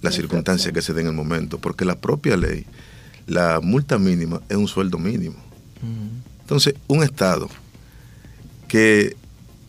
la 0.01 0.11
circunstancia 0.11 0.71
que 0.71 0.81
se 0.81 0.93
dé 0.93 1.01
en 1.01 1.07
el 1.07 1.13
momento, 1.13 1.59
porque 1.59 1.85
la 1.85 1.95
propia 1.95 2.35
ley, 2.35 2.65
la 3.27 3.59
multa 3.61 3.97
mínima 3.99 4.41
es 4.49 4.57
un 4.57 4.67
sueldo 4.67 4.97
mínimo. 4.97 5.35
Entonces, 6.41 6.75
un 6.87 7.03
Estado 7.03 7.49
que 8.67 9.15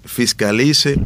fiscalice 0.04 0.98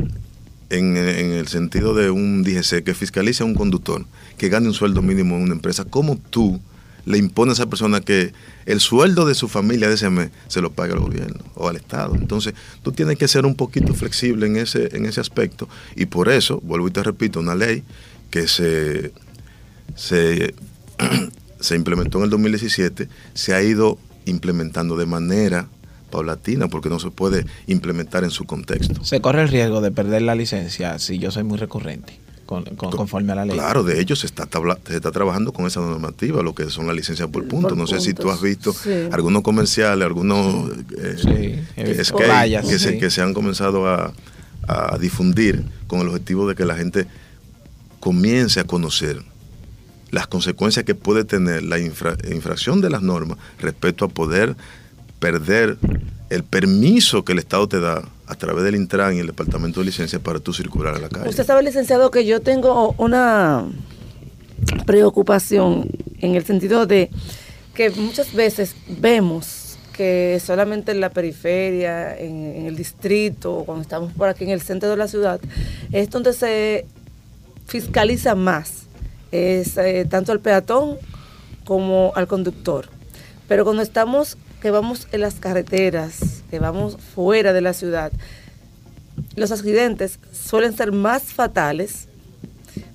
en, 0.70 0.96
en, 0.96 1.32
el 1.32 1.48
sentido 1.48 1.94
de 1.94 2.10
un 2.10 2.42
DGC, 2.42 2.84
que 2.84 2.94
fiscalice 2.94 3.42
a 3.42 3.46
un 3.46 3.54
conductor 3.54 4.06
que 4.38 4.48
gane 4.48 4.68
un 4.68 4.74
sueldo 4.74 5.02
mínimo 5.02 5.36
en 5.36 5.42
una 5.42 5.52
empresa, 5.52 5.84
¿cómo 5.84 6.16
tú 6.30 6.60
le 7.08 7.16
impone 7.16 7.50
a 7.50 7.54
esa 7.54 7.66
persona 7.66 8.00
que 8.00 8.32
el 8.66 8.80
sueldo 8.80 9.24
de 9.24 9.34
su 9.34 9.48
familia 9.48 9.88
de 9.88 9.94
ese 9.94 10.10
mes 10.10 10.30
se 10.48 10.60
lo 10.60 10.72
pague 10.72 10.92
al 10.92 11.00
gobierno 11.00 11.42
o 11.54 11.66
al 11.66 11.76
Estado. 11.76 12.14
Entonces, 12.14 12.52
tú 12.82 12.92
tienes 12.92 13.16
que 13.16 13.26
ser 13.26 13.46
un 13.46 13.54
poquito 13.54 13.94
flexible 13.94 14.46
en 14.46 14.56
ese, 14.56 14.94
en 14.94 15.06
ese 15.06 15.20
aspecto 15.20 15.68
y 15.96 16.04
por 16.04 16.28
eso, 16.28 16.60
vuelvo 16.62 16.86
y 16.86 16.90
te 16.90 17.02
repito, 17.02 17.40
una 17.40 17.54
ley 17.54 17.82
que 18.30 18.46
se, 18.46 19.12
se, 19.96 20.54
se 21.60 21.74
implementó 21.76 22.18
en 22.18 22.24
el 22.24 22.30
2017 22.30 23.08
se 23.32 23.54
ha 23.54 23.62
ido 23.62 23.98
implementando 24.26 24.98
de 24.98 25.06
manera 25.06 25.68
paulatina 26.10 26.68
porque 26.68 26.90
no 26.90 26.98
se 26.98 27.10
puede 27.10 27.46
implementar 27.66 28.22
en 28.22 28.30
su 28.30 28.44
contexto. 28.44 29.02
Se 29.02 29.22
corre 29.22 29.42
el 29.42 29.48
riesgo 29.48 29.80
de 29.80 29.92
perder 29.92 30.22
la 30.22 30.34
licencia 30.34 30.98
si 30.98 31.18
yo 31.18 31.30
soy 31.30 31.44
muy 31.44 31.56
recurrente 31.56 32.27
conforme 32.48 33.32
a 33.32 33.36
la 33.36 33.44
ley. 33.44 33.56
Claro, 33.56 33.84
de 33.84 34.00
hecho 34.00 34.16
se 34.16 34.26
está, 34.26 34.48
se 34.86 34.96
está 34.96 35.12
trabajando 35.12 35.52
con 35.52 35.66
esa 35.66 35.80
normativa, 35.80 36.42
lo 36.42 36.54
que 36.54 36.70
son 36.70 36.86
las 36.86 36.96
licencias 36.96 37.28
por 37.28 37.46
punto. 37.46 37.74
no 37.74 37.86
sé 37.86 38.00
si 38.00 38.14
tú 38.14 38.30
has 38.30 38.40
visto 38.40 38.74
algunos 39.12 39.42
comerciales, 39.42 40.04
algunos 40.04 40.70
eh, 40.96 41.62
que, 41.76 42.04
se, 42.78 42.98
que 42.98 43.10
se 43.10 43.22
han 43.22 43.34
comenzado 43.34 43.86
a, 43.86 44.12
difundir 45.00 45.64
con 45.86 46.00
el 46.00 46.08
objetivo 46.08 46.46
de 46.46 46.54
que 46.54 46.66
la 46.66 46.74
gente 46.74 47.06
comience 48.00 48.60
a 48.60 48.64
conocer 48.64 49.22
las 50.10 50.26
consecuencias 50.26 50.84
que 50.84 50.94
puede 50.94 51.24
tener 51.24 51.62
la 51.62 51.78
infracción 51.78 52.82
de 52.82 52.90
las 52.90 53.00
normas 53.00 53.38
respecto 53.58 54.04
a 54.04 54.08
poder 54.08 54.56
perder 55.18 55.76
el 56.30 56.44
permiso 56.44 57.24
que 57.24 57.32
el 57.32 57.38
Estado 57.38 57.68
te 57.68 57.80
da 57.80 58.02
a 58.26 58.34
través 58.34 58.64
del 58.64 58.76
Intran 58.76 59.16
y 59.16 59.20
el 59.20 59.26
Departamento 59.26 59.80
de 59.80 59.86
Licencia 59.86 60.18
para 60.18 60.38
tú 60.38 60.52
circular 60.52 60.94
a 60.94 60.98
la 60.98 61.08
calle. 61.08 61.28
Usted 61.28 61.46
sabe, 61.46 61.62
licenciado, 61.62 62.10
que 62.10 62.26
yo 62.26 62.40
tengo 62.40 62.94
una 62.98 63.64
preocupación 64.86 65.88
en 66.20 66.34
el 66.34 66.44
sentido 66.44 66.86
de 66.86 67.10
que 67.74 67.90
muchas 67.90 68.34
veces 68.34 68.74
vemos 68.88 69.78
que 69.92 70.40
solamente 70.44 70.92
en 70.92 71.00
la 71.00 71.10
periferia, 71.10 72.16
en, 72.16 72.66
el 72.66 72.76
distrito, 72.76 73.62
cuando 73.64 73.82
estamos 73.82 74.12
por 74.12 74.28
aquí 74.28 74.44
en 74.44 74.50
el 74.50 74.60
centro 74.60 74.90
de 74.90 74.96
la 74.96 75.08
ciudad, 75.08 75.40
es 75.90 76.10
donde 76.10 76.32
se 76.32 76.86
fiscaliza 77.66 78.34
más 78.34 78.88
es 79.32 79.76
eh, 79.76 80.06
tanto 80.08 80.32
al 80.32 80.40
peatón 80.40 80.96
como 81.64 82.12
al 82.14 82.26
conductor. 82.26 82.88
Pero 83.46 83.64
cuando 83.64 83.82
estamos, 83.82 84.36
que 84.60 84.70
vamos 84.70 85.08
en 85.12 85.20
las 85.20 85.34
carreteras, 85.34 86.42
que 86.50 86.58
vamos 86.58 86.96
fuera 86.96 87.52
de 87.52 87.60
la 87.60 87.72
ciudad, 87.72 88.12
los 89.36 89.52
accidentes 89.52 90.18
suelen 90.32 90.76
ser 90.76 90.92
más 90.92 91.22
fatales, 91.24 92.08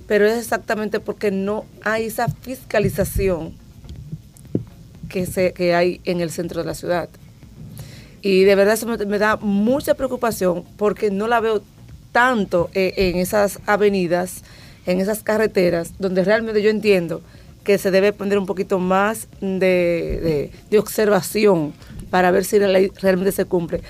pero 0.07 0.25
es 0.25 0.37
exactamente 0.37 0.99
porque 0.99 1.31
no 1.31 1.65
hay 1.81 2.05
esa 2.05 2.27
fiscalización 2.27 3.53
que, 5.09 5.25
se, 5.25 5.53
que 5.53 5.75
hay 5.75 6.01
en 6.03 6.21
el 6.21 6.31
centro 6.31 6.61
de 6.61 6.67
la 6.67 6.73
ciudad. 6.73 7.09
Y 8.21 8.43
de 8.43 8.55
verdad 8.55 8.75
eso 8.75 8.87
me, 8.87 9.19
da 9.19 9.37
mucha 9.37 9.95
preocupación 9.95 10.63
porque 10.77 11.11
no 11.11 11.27
la 11.27 11.39
veo 11.39 11.61
tanto 12.11 12.69
eh, 12.73 12.93
en 12.95 13.17
esas 13.17 13.59
avenidas, 13.65 14.43
en 14.85 14.99
esas 14.99 15.23
carreteras, 15.23 15.93
donde 15.99 16.23
realmente 16.23 16.61
yo 16.61 16.69
entiendo 16.69 17.21
que 17.63 17.77
se 17.77 17.91
debe 17.91 18.13
poner 18.13 18.37
un 18.37 18.45
poquito 18.45 18.79
más 18.79 19.27
de, 19.41 20.51
observación 20.77 21.73
para 22.09 22.31
ver 22.31 22.45
si 22.45 22.59
la 22.59 22.67
ley 22.67 22.91
realmente 23.01 23.31
se 23.31 23.45
cumple. 23.45 23.81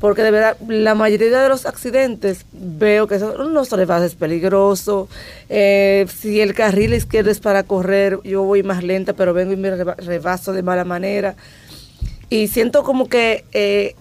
Porque 0.00 0.22
de 0.22 0.30
verdad, 0.30 0.56
la 0.68 0.94
mayoría 0.94 1.42
de 1.42 1.48
los 1.48 1.66
accidentes 1.66 2.46
veo 2.52 3.06
que 3.06 3.18
son 3.18 3.40
unos 3.40 3.70
rebases 3.70 4.14
peligrosos. 4.14 5.08
Eh, 5.48 6.06
si 6.14 6.40
el 6.40 6.54
carril 6.54 6.94
izquierdo 6.94 7.30
es 7.30 7.40
para 7.40 7.64
correr, 7.64 8.20
yo 8.24 8.42
voy 8.44 8.62
más 8.62 8.82
lenta, 8.82 9.12
pero 9.12 9.34
vengo 9.34 9.52
y 9.52 9.56
me 9.56 9.70
rebaso 9.70 10.52
de 10.52 10.62
mala 10.62 10.84
manera. 10.84 11.34
Y 12.30 12.48
siento 12.48 12.82
como 12.84 13.08
que 13.08 13.44
eh, 13.52 13.94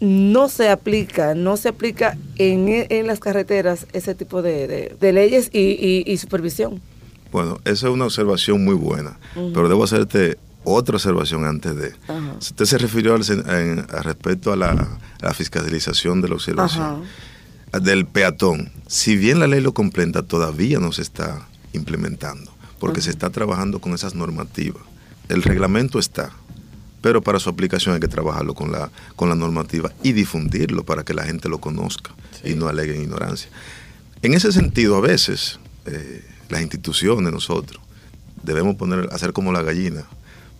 no 0.00 0.48
se 0.48 0.68
aplica, 0.68 1.34
no 1.34 1.56
se 1.56 1.68
aplica 1.68 2.16
en, 2.36 2.68
en 2.68 3.06
las 3.06 3.20
carreteras 3.20 3.86
ese 3.92 4.14
tipo 4.14 4.42
de, 4.42 4.96
leyes 5.00 5.50
y, 5.52 6.16
supervisión. 6.18 6.80
Bueno, 7.34 7.58
esa 7.64 7.88
es 7.88 7.92
una 7.92 8.04
observación 8.04 8.64
muy 8.64 8.76
buena, 8.76 9.18
pero 9.34 9.68
debo 9.68 9.82
hacerte 9.82 10.38
otra 10.62 10.94
observación 10.94 11.44
antes 11.44 11.74
de. 11.74 11.92
Usted 12.40 12.64
se 12.64 12.78
refirió 12.78 13.12
al, 13.16 13.24
respecto 14.04 14.52
a 14.52 14.56
la, 14.56 14.98
fiscalización 15.34 16.22
de 16.22 16.28
la 16.28 16.36
observación 16.36 17.02
del 17.82 18.06
peatón. 18.06 18.70
Si 18.86 19.16
bien 19.16 19.40
la 19.40 19.48
ley 19.48 19.60
lo 19.60 19.74
completa, 19.74 20.22
todavía 20.22 20.78
no 20.78 20.92
se 20.92 21.02
está 21.02 21.48
implementando, 21.72 22.54
porque 22.78 23.00
se 23.00 23.10
está 23.10 23.30
trabajando 23.30 23.80
con 23.80 23.94
esas 23.94 24.14
normativas. 24.14 24.84
El 25.28 25.42
reglamento 25.42 25.98
está, 25.98 26.30
pero 27.00 27.20
para 27.20 27.40
su 27.40 27.50
aplicación 27.50 27.96
hay 27.96 28.00
que 28.00 28.06
trabajarlo 28.06 28.54
con 28.54 28.70
la, 28.70 28.92
con 29.16 29.28
la 29.28 29.34
normativa 29.34 29.90
y 30.04 30.12
difundirlo 30.12 30.84
para 30.84 31.02
que 31.02 31.14
la 31.14 31.24
gente 31.24 31.48
lo 31.48 31.58
conozca 31.58 32.12
y 32.44 32.54
no 32.54 32.68
alegue 32.68 33.02
ignorancia. 33.02 33.50
En 34.22 34.34
ese 34.34 34.52
sentido, 34.52 34.94
a 34.94 35.00
veces 35.00 35.58
eh, 35.86 36.24
las 36.48 36.62
instituciones, 36.62 37.32
nosotros, 37.32 37.82
debemos 38.42 38.76
poner, 38.76 39.08
hacer 39.12 39.32
como 39.32 39.52
la 39.52 39.62
gallina, 39.62 40.04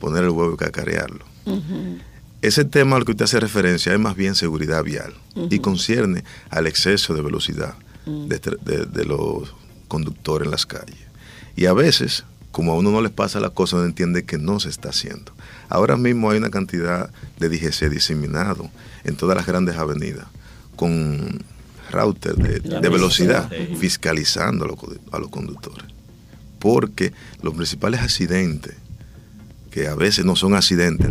poner 0.01 0.25
el 0.25 0.31
huevo 0.31 0.55
y 0.55 0.57
cacarearlo. 0.57 1.25
Ese 2.43 2.65
tema 2.65 2.97
al 2.97 3.05
que 3.05 3.13
usted 3.13 3.25
hace 3.25 3.41
referencia 3.41 3.93
es 3.93 3.99
más 3.99 4.17
bien 4.17 4.35
seguridad 4.35 4.83
vial 4.83 5.15
y 5.51 5.59
concierne 5.61 6.25
al 6.51 6.67
exceso 6.67 7.15
de 7.15 7.23
velocidad 7.23 7.75
de, 8.07 8.39
de, 8.87 9.05
los 9.05 9.55
conductores 9.89 10.47
en 10.47 10.51
las 10.51 10.67
calles. 10.67 10.99
Y 11.57 11.67
a 11.67 11.73
veces, 11.73 12.25
como 12.51 12.73
a 12.73 12.77
uno 12.77 12.91
no 12.91 13.01
les 13.01 13.13
pasa 13.13 13.41
la 13.41 13.51
cosa, 13.51 13.77
no 13.77 13.85
entiende 13.85 14.25
que 14.25 14.37
no 14.37 14.61
se 14.61 14.69
está 14.69 14.91
haciendo. 14.91 15.33
Ahora 15.69 15.97
mismo 15.97 16.31
hay 16.31 16.39
una 16.39 16.51
cantidad 16.51 17.11
de 17.39 17.49
DGC 17.49 17.89
diseminado 17.89 18.71
en 19.05 19.17
todas 19.17 19.37
las 19.37 19.47
grandes 19.47 19.77
avenidas 19.77 20.27
con 20.77 21.45
router 21.91 22.35
de, 22.37 22.89
velocidad 22.89 23.51
fiscalizando 23.79 24.65
a 24.65 25.19
los, 25.19 25.29
conductores. 25.29 25.87
Porque 26.59 27.13
los 27.43 27.55
principales 27.55 28.01
accidentes, 28.01 28.75
que 29.71 29.89
a 29.89 29.95
veces 29.95 30.25
no 30.25 30.37
son 30.37 30.55
accidentes, 30.55 31.11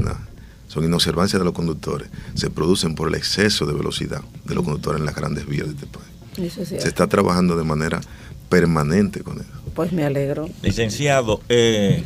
son 0.67 0.85
inobservancias 0.85 1.39
de 1.39 1.45
los 1.45 1.53
conductores, 1.53 2.09
se 2.33 2.49
producen 2.49 2.95
por 2.95 3.09
el 3.09 3.15
exceso 3.15 3.65
de 3.65 3.73
velocidad 3.73 4.21
de 4.45 4.55
los 4.55 4.63
conductores 4.63 4.99
en 4.99 5.05
las 5.05 5.15
grandes 5.15 5.45
vías 5.45 5.67
de 5.67 5.73
este 5.73 5.87
país. 5.87 6.53
se 6.53 6.87
está 6.87 7.07
trabajando 7.07 7.55
de 7.55 7.63
manera 7.63 8.01
permanente 8.49 9.21
con 9.21 9.39
eso. 9.39 9.49
Pues 9.73 9.91
me 9.91 10.03
alegro. 10.03 10.49
Licenciado, 10.61 11.41
eh, 11.49 12.03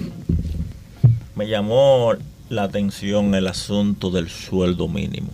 me 1.35 1.47
llamó 1.47 2.13
la 2.49 2.63
atención 2.63 3.35
el 3.35 3.47
asunto 3.47 4.11
del 4.11 4.29
sueldo 4.29 4.87
mínimo. 4.87 5.29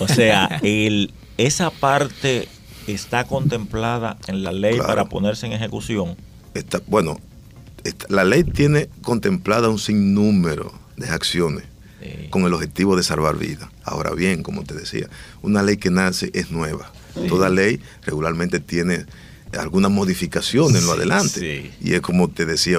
O 0.00 0.08
sea, 0.08 0.60
el, 0.62 1.12
esa 1.38 1.70
parte 1.70 2.48
está 2.86 3.24
contemplada 3.24 4.18
en 4.26 4.42
la 4.42 4.52
ley 4.52 4.78
para 4.78 5.06
ponerse 5.06 5.46
en 5.46 5.52
ejecución. 5.52 6.16
Está, 6.54 6.80
bueno, 6.86 7.18
la 8.08 8.24
ley 8.24 8.44
tiene 8.44 8.88
contemplada 9.02 9.68
un 9.68 9.78
sinnúmero 9.78 10.72
de 10.96 11.08
acciones 11.08 11.64
con 12.30 12.42
el 12.44 12.52
objetivo 12.52 12.96
de 12.96 13.02
salvar 13.02 13.38
vidas. 13.38 13.70
Ahora 13.82 14.10
bien, 14.10 14.42
como 14.42 14.62
te 14.64 14.74
decía, 14.74 15.08
una 15.42 15.62
ley 15.62 15.78
que 15.78 15.90
nace 15.90 16.30
es 16.34 16.50
nueva. 16.50 16.92
Toda 17.28 17.48
ley 17.48 17.80
regularmente 18.02 18.60
tiene 18.60 19.06
algunas 19.58 19.90
modificaciones 19.90 20.80
en 20.80 20.86
lo 20.86 20.92
adelante. 20.92 21.72
Y 21.80 21.94
es 21.94 22.00
como 22.00 22.28
te 22.28 22.46
decía 22.46 22.78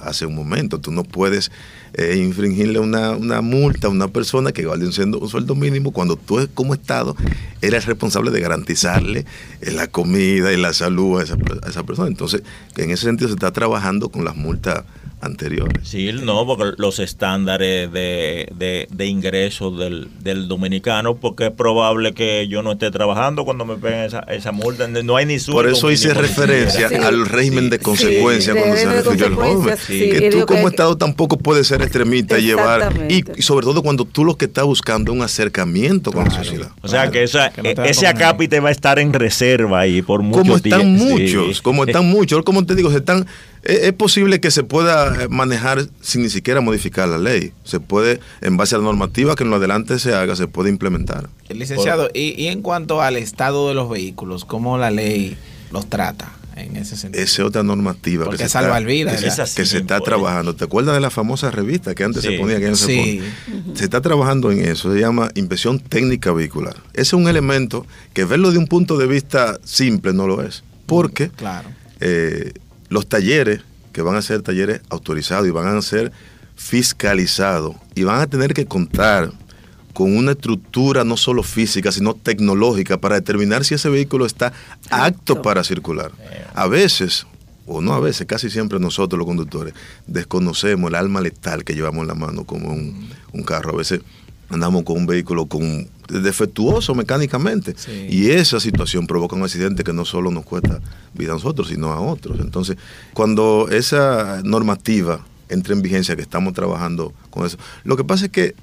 hace 0.00 0.26
un 0.26 0.34
momento, 0.34 0.80
tú 0.80 0.90
no 0.90 1.04
puedes 1.04 1.50
eh, 1.94 2.16
infringirle 2.18 2.80
una, 2.80 3.12
una, 3.12 3.40
multa 3.40 3.86
a 3.86 3.90
una 3.90 4.08
persona 4.08 4.50
que 4.52 4.66
vale 4.66 4.84
un, 4.84 5.14
un, 5.14 5.28
sueldo 5.28 5.54
mínimo 5.54 5.92
cuando 5.92 6.16
tú 6.16 6.48
como 6.52 6.74
Estado 6.74 7.14
eres 7.62 7.86
responsable 7.86 8.32
de 8.32 8.40
garantizarle 8.40 9.24
eh, 9.60 9.70
la 9.70 9.86
comida 9.86 10.52
y 10.52 10.56
la 10.56 10.72
salud 10.72 11.20
a 11.20 11.22
esa, 11.22 11.36
a 11.62 11.68
esa 11.68 11.84
persona. 11.84 12.08
Entonces, 12.08 12.42
en 12.76 12.90
ese 12.90 13.04
sentido 13.04 13.28
se 13.28 13.34
está 13.34 13.52
trabajando 13.52 14.08
con 14.08 14.24
las 14.24 14.34
multas 14.34 14.84
anteriores. 15.24 15.88
Sí, 15.88 16.10
no, 16.12 16.46
porque 16.46 16.72
los 16.76 16.98
estándares 16.98 17.90
de, 17.90 18.48
de, 18.54 18.86
de 18.90 19.06
ingresos 19.06 19.78
del, 19.78 20.08
del, 20.20 20.48
dominicano, 20.48 21.16
porque 21.16 21.46
es 21.46 21.52
probable 21.52 22.12
que 22.12 22.46
yo 22.48 22.62
no 22.62 22.72
esté 22.72 22.90
trabajando 22.90 23.44
cuando 23.44 23.64
me 23.64 23.76
peguen 23.76 24.00
esa, 24.00 24.20
esa 24.20 24.52
multa. 24.52 24.86
No 24.88 25.16
hay 25.16 25.26
ni 25.26 25.38
sueldo. 25.38 25.62
Por 25.62 25.70
eso 25.70 25.90
hice 25.94 26.14
referencia 26.14 26.88
al 26.88 27.26
régimen 27.26 27.70
de 27.70 27.78
consecuencia 27.78 28.54
cuando 28.54 28.76
se 28.76 28.86
refirió 28.86 29.26
al 29.26 29.34
joven. 29.34 29.76
Que 29.86 30.30
tú 30.30 30.46
como 30.46 30.68
Estado 30.68 30.96
tampoco 30.96 31.38
puedes 31.38 31.66
ser 31.66 31.82
extremista 31.82 32.38
y 32.38 32.42
llevar, 32.42 32.92
y, 33.08 33.24
sobre 33.42 33.64
todo 33.66 33.82
cuando 33.82 34.04
tú 34.04 34.24
lo 34.24 34.36
que 34.36 34.44
estás 34.46 34.64
buscando 34.64 35.12
es 35.12 35.16
un 35.18 35.24
acercamiento 35.24 36.12
con 36.12 36.24
la 36.24 36.30
sociedad. 36.30 36.70
O 36.82 36.88
sea 36.88 37.10
que, 37.10 37.22
esa, 37.22 37.48
ese 37.84 38.06
acápite 38.06 38.60
va 38.60 38.68
a 38.68 38.72
estar 38.72 38.98
en 38.98 39.12
reserva 39.12 39.80
ahí 39.80 40.02
por 40.02 40.22
mucho 40.22 40.60
tiempo. 40.60 40.78
Como 40.78 40.84
están 40.84 40.94
muchos, 40.96 41.62
como 41.62 41.84
están 41.86 42.06
muchos, 42.06 42.42
como 42.44 42.64
te 42.66 42.74
digo, 42.74 42.90
se 42.90 42.98
están 42.98 43.26
es 43.64 43.92
posible 43.94 44.40
que 44.40 44.50
se 44.50 44.62
pueda 44.62 45.28
manejar 45.30 45.86
sin 46.02 46.22
ni 46.22 46.28
siquiera 46.28 46.60
modificar 46.60 47.08
la 47.08 47.18
ley. 47.18 47.52
Se 47.64 47.80
puede, 47.80 48.20
en 48.42 48.56
base 48.56 48.74
a 48.74 48.78
la 48.78 48.84
normativa 48.84 49.34
que 49.36 49.44
en 49.44 49.50
lo 49.50 49.56
adelante 49.56 49.98
se 49.98 50.14
haga, 50.14 50.36
se 50.36 50.46
puede 50.46 50.68
implementar. 50.68 51.30
Licenciado, 51.48 52.10
y, 52.12 52.46
en 52.48 52.60
cuanto 52.60 53.00
al 53.00 53.16
estado 53.16 53.68
de 53.68 53.74
los 53.74 53.88
vehículos, 53.88 54.44
¿cómo 54.44 54.76
la 54.76 54.90
ley 54.90 55.36
los 55.74 55.90
trata? 55.90 56.32
En 56.56 56.76
ese 56.76 56.96
sentido. 56.96 57.22
Esa 57.22 57.42
es 57.42 57.48
otra 57.48 57.64
normativa 57.64 58.30
que 58.30 58.38
se 58.38 58.48
salva 58.48 58.78
está, 58.78 59.44
que, 59.56 59.66
se, 59.66 59.78
está 59.78 59.98
trabajando. 59.98 60.54
¿Te 60.54 60.62
acuerdas 60.62 60.94
de 60.94 61.00
la 61.00 61.10
famosa 61.10 61.50
revista 61.50 61.96
que 61.96 62.04
antes 62.04 62.22
se 62.22 62.38
ponía 62.38 62.60
que 62.60 62.70
no 62.70 62.76
se 62.76 62.86
sí. 62.86 63.22
Se 63.74 63.82
está 63.82 64.00
trabajando 64.00 64.52
en 64.52 64.60
eso, 64.60 64.92
se 64.92 65.00
llama 65.00 65.30
inspección 65.34 65.80
técnica 65.80 66.32
vehicular. 66.32 66.76
Ese 66.92 67.02
es 67.02 67.12
un 67.14 67.26
elemento 67.26 67.84
que 68.12 68.24
verlo 68.24 68.52
de 68.52 68.58
un 68.58 68.68
punto 68.68 68.96
de 68.96 69.08
vista 69.08 69.58
simple 69.64 70.12
no 70.12 70.28
lo 70.28 70.42
es. 70.42 70.62
Porque 70.86 71.30
claro. 71.30 71.68
Eh, 71.98 72.52
los 72.88 73.08
talleres, 73.08 73.62
que 73.92 74.02
van 74.02 74.14
a 74.14 74.22
ser 74.22 74.42
talleres 74.42 74.80
autorizados 74.90 75.48
y 75.48 75.50
van 75.50 75.76
a 75.76 75.82
ser 75.82 76.12
fiscalizados 76.54 77.74
y 77.96 78.04
van 78.04 78.20
a 78.20 78.26
tener 78.28 78.54
que 78.54 78.66
contar 78.66 79.32
con 79.94 80.14
una 80.14 80.32
estructura 80.32 81.04
no 81.04 81.16
solo 81.16 81.42
física, 81.42 81.90
sino 81.90 82.14
tecnológica 82.14 82.98
para 82.98 83.14
determinar 83.14 83.64
si 83.64 83.74
ese 83.74 83.88
vehículo 83.88 84.26
está 84.26 84.52
apto 84.90 85.40
para 85.40 85.64
circular. 85.64 86.12
A 86.54 86.66
veces, 86.66 87.26
o 87.66 87.80
no 87.80 87.94
a 87.94 88.00
veces, 88.00 88.26
casi 88.26 88.50
siempre 88.50 88.78
nosotros 88.78 89.18
los 89.18 89.26
conductores 89.26 89.72
desconocemos 90.06 90.90
el 90.90 90.96
alma 90.96 91.22
letal 91.22 91.64
que 91.64 91.74
llevamos 91.74 92.02
en 92.02 92.08
la 92.08 92.14
mano 92.14 92.44
como 92.44 92.70
un, 92.70 93.08
un 93.32 93.42
carro. 93.44 93.70
A 93.70 93.76
veces 93.76 94.00
andamos 94.50 94.82
con 94.82 94.98
un 94.98 95.06
vehículo 95.06 95.46
con 95.46 95.88
defectuoso 96.08 96.94
mecánicamente. 96.94 97.74
Y 98.08 98.30
esa 98.30 98.60
situación 98.60 99.06
provoca 99.06 99.36
un 99.36 99.44
accidente 99.44 99.84
que 99.84 99.92
no 99.92 100.04
solo 100.04 100.30
nos 100.30 100.44
cuesta 100.44 100.80
vida 101.14 101.30
a 101.30 101.34
nosotros, 101.34 101.68
sino 101.68 101.92
a 101.92 102.00
otros. 102.00 102.40
Entonces, 102.40 102.76
cuando 103.14 103.68
esa 103.70 104.42
normativa 104.42 105.24
entra 105.48 105.72
en 105.72 105.82
vigencia, 105.82 106.16
que 106.16 106.22
estamos 106.22 106.52
trabajando 106.52 107.12
con 107.30 107.46
eso, 107.46 107.58
lo 107.84 107.96
que 107.96 108.04
pasa 108.04 108.26
es 108.26 108.30
que 108.30 108.54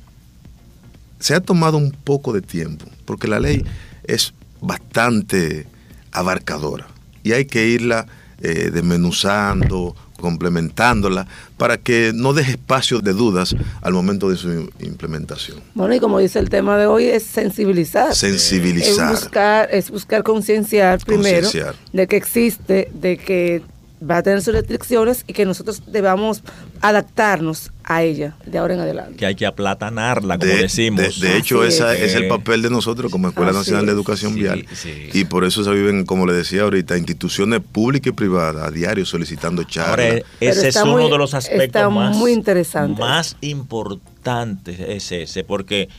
se 1.22 1.36
ha 1.36 1.40
tomado 1.40 1.78
un 1.78 1.92
poco 1.92 2.34
de 2.34 2.42
tiempo, 2.42 2.86
porque 3.06 3.28
la 3.28 3.40
ley 3.40 3.64
es 4.04 4.34
bastante 4.60 5.68
abarcadora 6.12 6.88
y 7.24 7.32
hay 7.32 7.46
que 7.46 7.68
irla 7.68 8.08
eh, 8.42 8.72
desmenuzando 8.74 9.96
complementándola 10.22 11.28
para 11.58 11.78
que 11.78 12.12
no 12.14 12.34
deje 12.34 12.52
espacio 12.52 13.00
de 13.00 13.12
dudas 13.12 13.56
al 13.82 13.94
momento 13.94 14.30
de 14.30 14.38
su 14.38 14.70
implementación. 14.80 15.60
Bueno, 15.74 15.96
y 15.96 16.00
como 16.00 16.20
dice 16.20 16.40
el 16.40 16.50
tema 16.50 16.78
de 16.78 16.86
hoy, 16.86 17.06
es 17.06 17.24
sensibilizar. 17.24 18.16
Sensibilizar. 18.16 19.14
Es 19.14 19.22
buscar, 19.22 19.70
es 19.72 19.90
buscar 19.90 20.24
concienciar 20.24 21.00
primero 21.04 21.42
Concienciar. 21.42 21.76
de 21.92 22.08
que 22.08 22.18
existe, 22.18 22.92
de 22.94 23.18
que 23.18 23.64
va 24.04 24.18
a 24.18 24.24
tener 24.24 24.42
sus 24.42 24.54
restricciones 24.54 25.24
y 25.28 25.34
que 25.34 25.46
nosotros 25.46 25.84
debamos 25.88 26.42
adaptarnos 26.82 27.72
a 27.84 28.04
ella 28.04 28.36
de 28.46 28.58
ahora 28.58 28.74
en 28.74 28.80
adelante. 28.80 29.16
Que 29.18 29.26
hay 29.28 29.36
que 29.36 29.46
aplatanarla, 29.46 30.38
como 30.38 30.52
De, 30.52 30.58
decimos. 30.64 31.20
de- 31.20 31.28
de 31.28 31.38
hecho, 31.38 31.62
Así 31.62 31.70
esa 31.76 31.94
es. 31.96 32.02
es 32.02 32.16
el 32.16 32.28
papel 32.28 32.62
de 32.62 32.70
nosotros 32.70 33.12
como 33.12 33.28
Escuela 33.30 33.52
Así 33.52 33.60
Nacional 33.60 33.86
de 33.86 33.92
es. 33.92 33.96
Educación 33.96 34.34
Sí, 34.34 34.40
Vial. 34.40 34.66
sí. 34.74 35.10
Y 35.14 35.26
por 35.26 35.44
eso 35.46 35.64
se 35.64 35.70
viven, 35.72 36.06
como 36.06 36.26
le 36.26 36.34
decía 36.34 36.64
ahorita, 36.64 36.98
instituciones 36.98 37.62
públicas 37.62 38.08
y 38.12 38.16
privadas 38.16 38.68
a 38.68 38.72
diario 38.72 39.06
solicitando 39.06 39.64
charlas. 39.64 40.22
Ese 40.40 40.68
es 40.70 40.76
uno 40.78 40.94
muy- 40.94 41.12
de 41.12 41.18
los 41.18 41.34
aspectos 41.34 41.66
está 41.66 41.90
más, 41.90 42.16
muy 42.16 42.32
interesante. 42.32 43.00
más 43.00 43.38
importantes, 43.42 44.80
es 44.80 45.12
ese, 45.12 45.44
porque, 45.44 45.90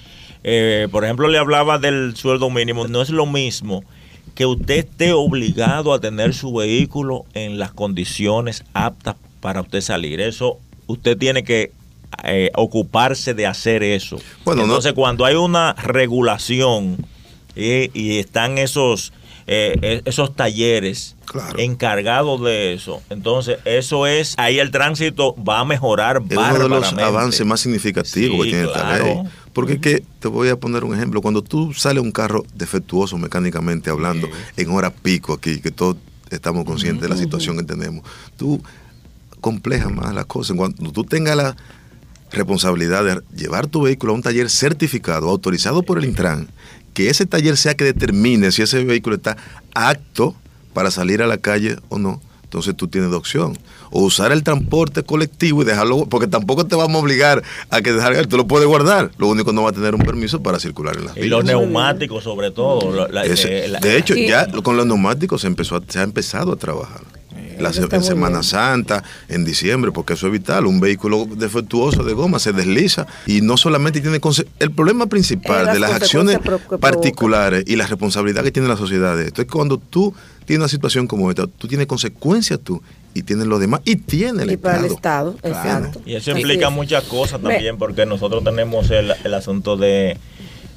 eh, 0.44 0.88
por 0.90 1.04
ejemplo, 1.04 1.28
le 1.28 1.38
hablaba 1.38 1.78
del 1.78 2.16
sueldo 2.16 2.50
mínimo, 2.50 2.88
no 2.88 3.02
es 3.02 3.10
lo 3.10 3.26
mismo 3.26 3.84
que 4.42 4.46
usted 4.46 4.74
esté 4.78 5.12
obligado 5.12 5.94
a 5.94 6.00
tener 6.00 6.34
su 6.34 6.52
vehículo 6.52 7.26
en 7.32 7.60
las 7.60 7.70
condiciones 7.70 8.64
aptas 8.74 9.14
para 9.40 9.60
usted 9.60 9.80
salir. 9.80 10.20
Eso, 10.20 10.58
usted 10.88 11.16
tiene 11.16 11.44
que 11.44 11.70
eh, 12.24 12.50
ocuparse 12.56 13.34
de 13.34 13.46
hacer 13.46 13.84
eso. 13.84 14.16
Bueno, 14.44 14.62
no- 14.62 14.64
Entonces, 14.66 14.94
cuando 14.94 15.24
hay 15.24 15.36
una 15.36 15.74
regulación 15.74 17.06
y, 17.54 17.96
y 17.96 18.18
están 18.18 18.58
esos, 18.58 19.12
eh, 19.46 19.76
eh, 19.80 20.02
esos 20.06 20.34
talleres 20.34 21.14
Claro. 21.24 21.58
encargados 21.60 22.42
de 22.42 22.74
eso, 22.74 23.00
entonces 23.08 23.58
eso 23.64 24.06
es, 24.06 24.34
ahí 24.38 24.58
el 24.58 24.70
tránsito 24.70 25.34
va 25.36 25.60
a 25.60 25.64
mejorar 25.64 26.20
Es 26.28 26.36
uno 26.36 26.58
de 26.58 26.68
los 26.68 26.92
avances 26.94 27.46
más 27.46 27.60
significativos 27.60 28.44
Sí, 28.44 28.50
que 28.50 28.50
tiene 28.50 28.64
esta 28.66 28.80
claro. 28.82 29.04
ley. 29.04 29.18
Porque 29.52 29.74
es 29.74 29.78
que 29.80 30.02
te 30.20 30.28
voy 30.28 30.48
a 30.48 30.56
poner 30.56 30.84
un 30.84 30.94
ejemplo. 30.94 31.20
Cuando 31.20 31.42
tú 31.42 31.72
sales 31.74 32.02
un 32.02 32.12
carro 32.12 32.44
defectuoso 32.54 33.18
mecánicamente 33.18 33.90
hablando, 33.90 34.28
en 34.56 34.70
hora 34.70 34.90
pico 34.90 35.34
aquí, 35.34 35.60
que 35.60 35.70
todos 35.70 35.96
estamos 36.30 36.64
conscientes 36.64 37.02
de 37.02 37.08
la 37.08 37.16
situación 37.16 37.58
que 37.58 37.64
tenemos, 37.64 38.04
tú 38.36 38.62
complejas 39.40 39.92
más 39.92 40.14
las 40.14 40.26
cosas. 40.26 40.56
Cuando 40.56 40.92
tú 40.92 41.04
tengas 41.04 41.36
la 41.36 41.56
responsabilidad 42.30 43.04
de 43.04 43.20
llevar 43.36 43.66
tu 43.66 43.82
vehículo 43.82 44.12
a 44.12 44.16
un 44.16 44.22
taller 44.22 44.48
certificado, 44.48 45.28
autorizado 45.28 45.82
por 45.82 45.98
el 45.98 46.06
Intran, 46.06 46.48
que 46.94 47.10
ese 47.10 47.26
taller 47.26 47.56
sea 47.56 47.74
que 47.74 47.84
determine 47.84 48.52
si 48.52 48.62
ese 48.62 48.82
vehículo 48.84 49.16
está 49.16 49.36
apto 49.74 50.34
para 50.72 50.90
salir 50.90 51.22
a 51.22 51.26
la 51.26 51.38
calle 51.38 51.76
o 51.88 51.98
no. 51.98 52.20
Entonces 52.52 52.76
tú 52.76 52.86
tienes 52.86 53.08
dos 53.08 53.20
opciones. 53.20 53.58
O 53.90 54.02
usar 54.02 54.30
el 54.30 54.42
transporte 54.42 55.02
colectivo 55.04 55.62
y 55.62 55.64
dejarlo, 55.64 56.04
porque 56.04 56.26
tampoco 56.26 56.66
te 56.66 56.76
vamos 56.76 56.96
a 56.96 56.98
obligar 56.98 57.42
a 57.70 57.80
que 57.80 57.94
dejar, 57.94 58.26
tú 58.26 58.36
lo 58.36 58.46
puedes 58.46 58.68
guardar. 58.68 59.10
Lo 59.16 59.28
único 59.28 59.54
no 59.54 59.62
va 59.62 59.70
a 59.70 59.72
tener 59.72 59.94
un 59.94 60.02
permiso 60.02 60.42
para 60.42 60.58
circular 60.60 60.98
en 60.98 61.06
las 61.06 61.16
Y 61.16 61.24
los 61.28 61.44
vías. 61.44 61.56
neumáticos 61.56 62.22
sobre 62.22 62.50
todo. 62.50 62.92
lo- 62.92 63.08
la- 63.08 63.24
Ese- 63.24 63.64
eh, 63.64 63.72
de 63.80 63.96
hecho, 63.96 64.14
Y- 64.14 64.28
ya 64.28 64.46
con 64.62 64.76
los 64.76 64.84
neumáticos 64.86 65.40
se 65.40 65.46
empezó 65.46 65.76
a- 65.76 65.82
se 65.88 65.98
ha 65.98 66.02
empezado 66.02 66.52
a 66.52 66.56
trabajar. 66.56 67.00
La 67.62 67.70
en 67.70 68.02
Semana 68.02 68.38
bien. 68.38 68.42
Santa, 68.42 69.02
en 69.28 69.44
diciembre, 69.44 69.92
porque 69.92 70.14
eso 70.14 70.26
es 70.26 70.32
vital. 70.32 70.66
Un 70.66 70.80
vehículo 70.80 71.26
defectuoso 71.26 72.02
de 72.04 72.12
goma 72.12 72.38
se 72.38 72.52
desliza 72.52 73.06
y 73.26 73.40
no 73.40 73.56
solamente 73.56 74.00
tiene 74.00 74.20
el 74.58 74.70
problema 74.72 75.06
principal 75.06 75.66
las 75.66 75.74
de 75.74 75.80
las 75.80 75.92
acciones 75.92 76.38
particulares 76.80 77.64
y 77.66 77.76
la 77.76 77.86
responsabilidad 77.86 78.42
que 78.42 78.50
tiene 78.50 78.68
la 78.68 78.76
sociedad 78.76 79.16
de 79.16 79.26
esto 79.26 79.42
es 79.42 79.48
cuando 79.48 79.78
tú 79.78 80.14
tienes 80.44 80.60
una 80.60 80.68
situación 80.68 81.06
como 81.06 81.30
esta, 81.30 81.46
tú 81.46 81.68
tienes 81.68 81.86
consecuencias 81.86 82.60
tú 82.62 82.82
y 83.14 83.22
tienes 83.22 83.46
los 83.46 83.60
demás 83.60 83.80
y 83.84 83.96
tiene 83.96 84.42
el 84.42 84.52
y 84.52 84.56
para 84.56 84.78
el 84.78 84.86
Estado. 84.86 85.34
Estado, 85.36 85.52
Claro. 85.62 85.78
exacto. 85.86 86.02
Y 86.06 86.14
eso 86.14 86.30
implica 86.30 86.70
muchas 86.70 87.04
cosas 87.04 87.40
también, 87.40 87.76
porque 87.78 88.06
nosotros 88.06 88.42
tenemos 88.42 88.90
el, 88.90 89.12
el 89.22 89.34
asunto 89.34 89.76
de, 89.76 90.16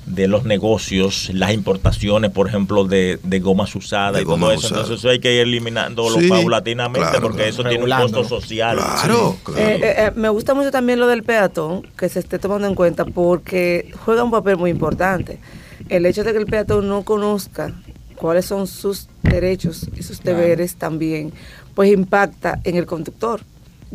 de 0.05 0.27
los 0.27 0.43
negocios, 0.45 1.31
las 1.33 1.51
importaciones, 1.51 2.29
por 2.31 2.47
ejemplo, 2.47 2.83
de, 2.85 3.19
de 3.23 3.39
gomas 3.39 3.75
usadas 3.75 4.13
De 4.15 4.21
y 4.21 4.25
todo 4.25 4.51
eso. 4.51 4.67
Entonces 4.67 4.99
eso 4.99 5.09
hay 5.09 5.19
que 5.19 5.33
ir 5.33 5.41
eliminándolo 5.41 6.19
Sí, 6.19 6.29
paulatinamente, 6.29 6.99
claro, 7.09 7.21
porque 7.21 7.37
claro. 7.37 7.49
eso 7.51 7.63
tiene 7.63 7.83
un 7.83 7.89
costo 8.01 8.23
social. 8.23 8.77
Claro, 8.77 9.35
claro. 9.43 9.59
Eh, 9.59 9.79
eh, 9.81 9.95
eh, 9.97 10.11
me 10.15 10.29
gusta 10.29 10.53
mucho 10.53 10.69
también 10.71 10.99
lo 10.99 11.07
del 11.07 11.23
peatón, 11.23 11.87
que 11.97 12.07
se 12.09 12.19
esté 12.19 12.37
tomando 12.39 12.67
en 12.67 12.75
cuenta, 12.75 13.03
porque 13.05 13.91
juega 14.05 14.23
un 14.23 14.31
papel 14.31 14.57
muy 14.57 14.69
importante. 14.69 15.39
El 15.89 16.05
hecho 16.05 16.23
de 16.23 16.31
que 16.33 16.37
el 16.37 16.45
peatón 16.45 16.87
no 16.87 17.03
conozca 17.03 17.73
cuáles 18.15 18.45
son 18.45 18.67
sus 18.67 19.07
derechos 19.23 19.87
y 19.97 20.03
sus 20.03 20.19
Claro. 20.21 20.37
deberes 20.39 20.75
también, 20.75 21.33
pues 21.73 21.91
impacta 21.91 22.59
en 22.63 22.75
el 22.77 22.85
conductor. 22.85 23.41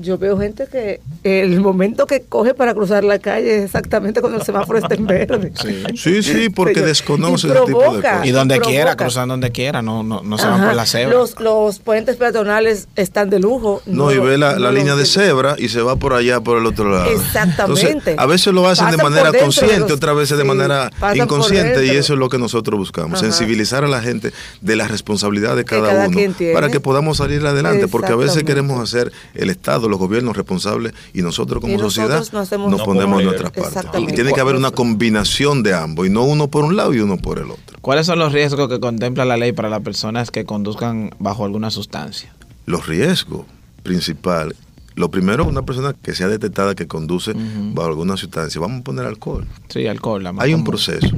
Yo 0.00 0.16
veo 0.18 0.38
gente 0.38 0.66
que 0.70 1.00
el 1.24 1.60
momento 1.60 2.06
que 2.06 2.22
coge 2.22 2.54
para 2.54 2.72
cruzar 2.74 3.04
la 3.04 3.18
calle 3.18 3.56
es 3.58 3.64
exactamente 3.64 4.20
cuando 4.20 4.38
el 4.38 4.44
semáforo 4.44 4.78
está 4.78 4.94
en 4.94 5.06
verde. 5.06 5.52
Sí, 5.94 6.22
sí, 6.22 6.48
porque 6.48 6.80
desconoce 6.80 7.48
Y 7.48 7.50
ese 7.50 7.60
tipo 7.66 7.80
de 7.80 8.02
cosas. 8.02 8.26
Y 8.26 8.30
donde 8.30 8.54
provoca. 8.56 8.70
quiera, 8.70 8.96
cruzando 8.96 9.32
donde 9.34 9.50
quiera, 9.52 9.82
no, 9.82 10.02
no, 10.02 10.22
no 10.22 10.38
se 10.38 10.46
van 10.46 10.64
por 10.64 10.74
la 10.74 10.86
cebra. 10.86 11.14
Los, 11.14 11.38
los 11.38 11.78
puentes 11.80 12.16
peatonales 12.16 12.88
están 12.96 13.28
de 13.30 13.38
lujo. 13.40 13.82
No, 13.86 14.10
y 14.12 14.18
ve 14.18 14.38
la, 14.38 14.54
no 14.54 14.58
la 14.60 14.72
línea 14.72 14.94
de 14.96 15.04
cebra 15.04 15.54
y 15.58 15.68
se 15.68 15.82
va 15.82 15.96
por 15.96 16.14
allá, 16.14 16.40
por 16.40 16.56
el 16.58 16.64
otro 16.66 16.90
lado. 16.90 17.10
Exactamente. 17.10 17.88
Entonces, 17.90 18.18
a 18.18 18.26
veces 18.26 18.52
lo 18.54 18.66
hacen 18.66 18.90
de 18.90 18.96
Pasan 18.96 19.12
manera 19.12 19.38
consciente, 19.38 19.80
los- 19.80 19.92
otras 19.92 20.16
veces 20.16 20.38
de 20.38 20.44
sí, 20.44 20.48
manera 20.48 20.90
inconsciente, 21.14 21.84
y 21.86 21.90
eso 21.90 22.14
es 22.14 22.18
lo 22.18 22.28
que 22.28 22.38
nosotros 22.38 22.78
buscamos, 22.78 23.20
Ajá. 23.20 23.30
sensibilizar 23.30 23.84
a 23.84 23.88
la 23.88 24.00
gente 24.00 24.32
de 24.62 24.76
la 24.76 24.88
responsabilidad 24.88 25.56
de 25.56 25.64
cada, 25.64 25.88
cada 25.90 26.08
uno 26.08 26.18
para 26.54 26.70
que 26.70 26.80
podamos 26.80 27.18
salir 27.18 27.44
adelante, 27.46 27.86
porque 27.88 28.12
a 28.12 28.16
veces 28.16 28.44
queremos 28.44 28.80
hacer 28.80 29.12
el 29.34 29.50
Estado, 29.50 29.88
los 29.90 29.98
gobiernos 29.98 30.37
responsables 30.37 30.94
y 31.12 31.22
nosotros 31.22 31.61
como 31.61 31.74
Y 31.74 31.76
nosotros 31.76 32.29
sociedad 32.29 32.59
nos 32.61 32.70
No 32.79 32.85
ponemos 32.85 33.16
como 33.16 33.20
nuestra 33.22 33.50
parte. 33.50 34.00
Y 34.00 34.07
tiene 34.07 34.33
que 34.33 34.40
haber 34.40 34.57
una 34.57 34.70
combinación 34.70 35.62
de 35.62 35.74
ambos, 35.74 36.07
y 36.07 36.11
no 36.11 36.22
uno 36.22 36.48
por 36.48 36.64
un 36.64 36.76
lado 36.76 36.94
y 36.94 37.00
uno 37.00 37.16
por 37.18 37.38
el 37.38 37.50
otro. 37.50 37.79
¿Cuáles 37.81 38.07
son 38.07 38.18
los 38.18 38.33
riesgos 38.33 38.68
que 38.68 38.81
contempla 38.81 39.24
la 39.24 39.37
ley 39.37 39.53
para 39.53 39.68
las 39.68 39.81
personas 39.81 40.31
que 40.31 40.44
conduzcan 40.44 41.11
bajo 41.18 41.44
alguna 41.44 41.70
sustancia? 41.70 42.33
Los 42.66 42.87
riesgos 42.87 43.46
principales. 43.83 44.57
Lo 44.96 45.11
primero, 45.11 45.44
una 45.46 45.62
persona 45.62 45.94
que 45.94 46.14
sea 46.14 46.29
detectada 46.29 46.74
que 46.74 46.87
conduce 46.87 47.33
bajo 47.72 47.88
alguna 47.88 48.16
sustancia, 48.16 48.61
vamos 48.61 48.81
a 48.81 48.85
poner 48.85 49.07
alcohol. 49.07 49.46
Sí, 49.68 49.87
alcohol. 49.87 50.22
la 50.22 50.33
más 50.33 50.44
Hay 50.44 50.53
un 50.53 50.61
común. 50.61 50.72
proceso. 50.72 51.09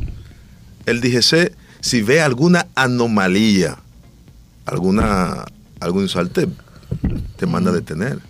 El 0.87 1.01
DGC, 1.01 1.53
si 1.81 2.03
ve 2.03 2.21
alguna 2.21 2.67
anomalía, 2.75 3.79
alguna 4.67 5.45
algún 5.81 6.09
salte, 6.09 6.49
te 7.37 7.47
manda 7.47 7.71
a 7.71 7.75
detener. 7.75 8.21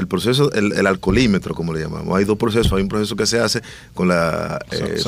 El 0.00 0.08
proceso, 0.08 0.50
el, 0.52 0.72
el 0.72 0.86
alcoholímetro, 0.86 1.54
como 1.54 1.72
le 1.74 1.80
llamamos. 1.82 2.16
Hay 2.18 2.24
dos 2.24 2.38
procesos. 2.38 2.72
Hay 2.72 2.82
un 2.82 2.88
proceso 2.88 3.14
que 3.16 3.26
se 3.26 3.38
hace 3.38 3.62
con 3.94 4.08
la 4.08 4.58
So- 4.70 4.86
eh, 4.86 4.98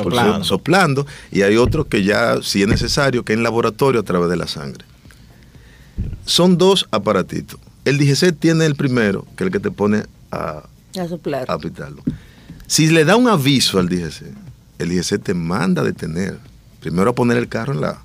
soplando. 0.45 1.07
y 1.31 1.43
hay 1.43 1.57
otro 1.57 1.89
que 1.89 2.05
ya, 2.05 2.43
si 2.43 2.63
es 2.63 2.69
necesario, 2.69 3.25
que 3.25 3.33
en 3.33 3.43
laboratorio 3.43 4.01
a 4.01 4.05
través 4.05 4.29
de 4.31 4.37
la 4.37 4.47
sangre. 4.47 4.85
Son 6.25 6.59
dos 6.59 6.87
aparatitos. 6.91 7.59
El 7.85 7.99
DGC 7.99 8.33
tiene 8.39 8.67
el 8.67 8.77
primero, 8.77 9.27
que 9.37 9.45
es 9.45 9.47
el 9.47 9.53
que 9.53 9.61
te 9.61 9.71
pone 9.71 10.05
a, 10.31 10.63
A 10.99 11.09
soplar. 11.09 11.47
a 11.51 11.55
aplicarlo. 11.55 12.03
Si 12.67 12.87
le 12.89 13.05
da 13.05 13.17
un 13.17 13.29
aviso 13.29 13.79
al 13.79 13.89
DGC, 13.89 14.23
el 14.79 14.89
DGC 14.89 15.19
te 15.23 15.35
manda 15.35 15.83
a 15.83 15.85
detener. 15.85 16.39
Primero 16.81 17.11
a 17.11 17.15
poner 17.15 17.37
el 17.39 17.49
carro 17.49 17.73
en 17.73 17.81
la 17.81 17.99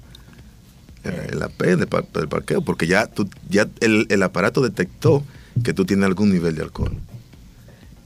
en 1.04 1.15
la, 1.15 1.23
en 1.26 1.39
la 1.39 1.50
P 1.50 1.76
del, 1.78 1.88
par- 1.88 2.08
del 2.12 2.28
parqueo, 2.28 2.62
porque 2.62 2.86
ya, 2.88 3.08
tú, 3.08 3.30
ya 3.50 3.67
el, 3.80 4.08
el 4.10 4.23
aparato 4.23 4.62
detectó 4.62 5.23
que 5.63 5.74
tú 5.74 5.86
tienes 5.86 6.06
algún 6.06 6.32
nivel 6.32 6.56
de 6.56 6.63
alcohol. 6.63 6.96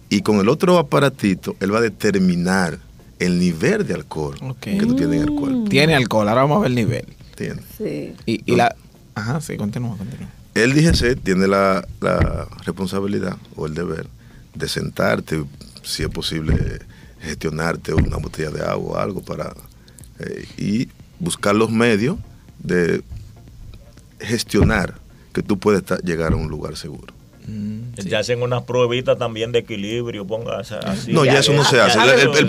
Y 0.09 0.21
con 0.21 0.37
el 0.37 0.49
otro 0.49 0.77
aparatito, 0.77 1.55
él 1.59 1.73
va 1.73 1.77
a 1.77 1.81
determinar 1.81 2.79
el 3.19 3.39
nivel 3.39 3.85
de 3.85 3.93
alcohol 3.93 4.35
que 4.59 4.75
tú 4.77 4.95
tienes 4.95 5.21
en 5.21 5.29
el 5.29 5.31
cuerpo. 5.31 5.65
Tiene 5.69 5.95
alcohol, 5.95 6.27
ahora 6.27 6.41
vamos 6.41 6.57
a 6.57 6.59
ver 6.61 6.69
el 6.69 6.75
nivel. 6.75 7.05
¿entiendes? 7.29 7.65
Sí. 7.77 8.13
Y, 8.25 8.51
y 8.51 8.55
la... 8.55 8.75
Ajá, 9.15 9.41
sí, 9.41 9.57
continúa, 9.57 9.97
continúa. 9.97 10.29
El 10.53 10.73
DGC 10.73 11.21
tiene 11.23 11.47
la, 11.47 11.87
la 12.01 12.47
responsabilidad 12.65 13.37
o 13.55 13.67
el 13.67 13.73
deber 13.73 14.07
de 14.53 14.67
sentarte, 14.67 15.43
si 15.83 16.03
es 16.03 16.09
posible, 16.09 16.79
gestionarte 17.21 17.93
una 17.93 18.17
botella 18.17 18.49
de 18.51 18.61
agua 18.65 18.91
o 18.91 18.97
algo 18.97 19.21
para 19.21 19.53
eh, 20.19 20.45
y 20.57 20.89
buscar 21.19 21.55
los 21.55 21.71
medios 21.71 22.17
de 22.59 23.03
gestionar 24.19 24.95
que 25.33 25.41
tú 25.41 25.57
puedes 25.57 25.83
llegar 26.03 26.33
a 26.33 26.35
un 26.35 26.49
lugar 26.49 26.75
seguro. 26.75 27.13
Mm, 27.51 27.93
sí. 28.01 28.09
Ya 28.09 28.19
hacen 28.19 28.41
unas 28.41 28.63
pruebitas 28.63 29.17
también 29.17 29.51
de 29.51 29.59
equilibrio, 29.59 30.25
póngase 30.25 30.75
así. 30.75 31.11
No, 31.11 31.25
ya 31.25 31.39
eso 31.39 31.51
no 31.53 31.65
se 31.65 31.79
hace. 31.81 31.99
El, 31.99 32.33
se 32.33 32.45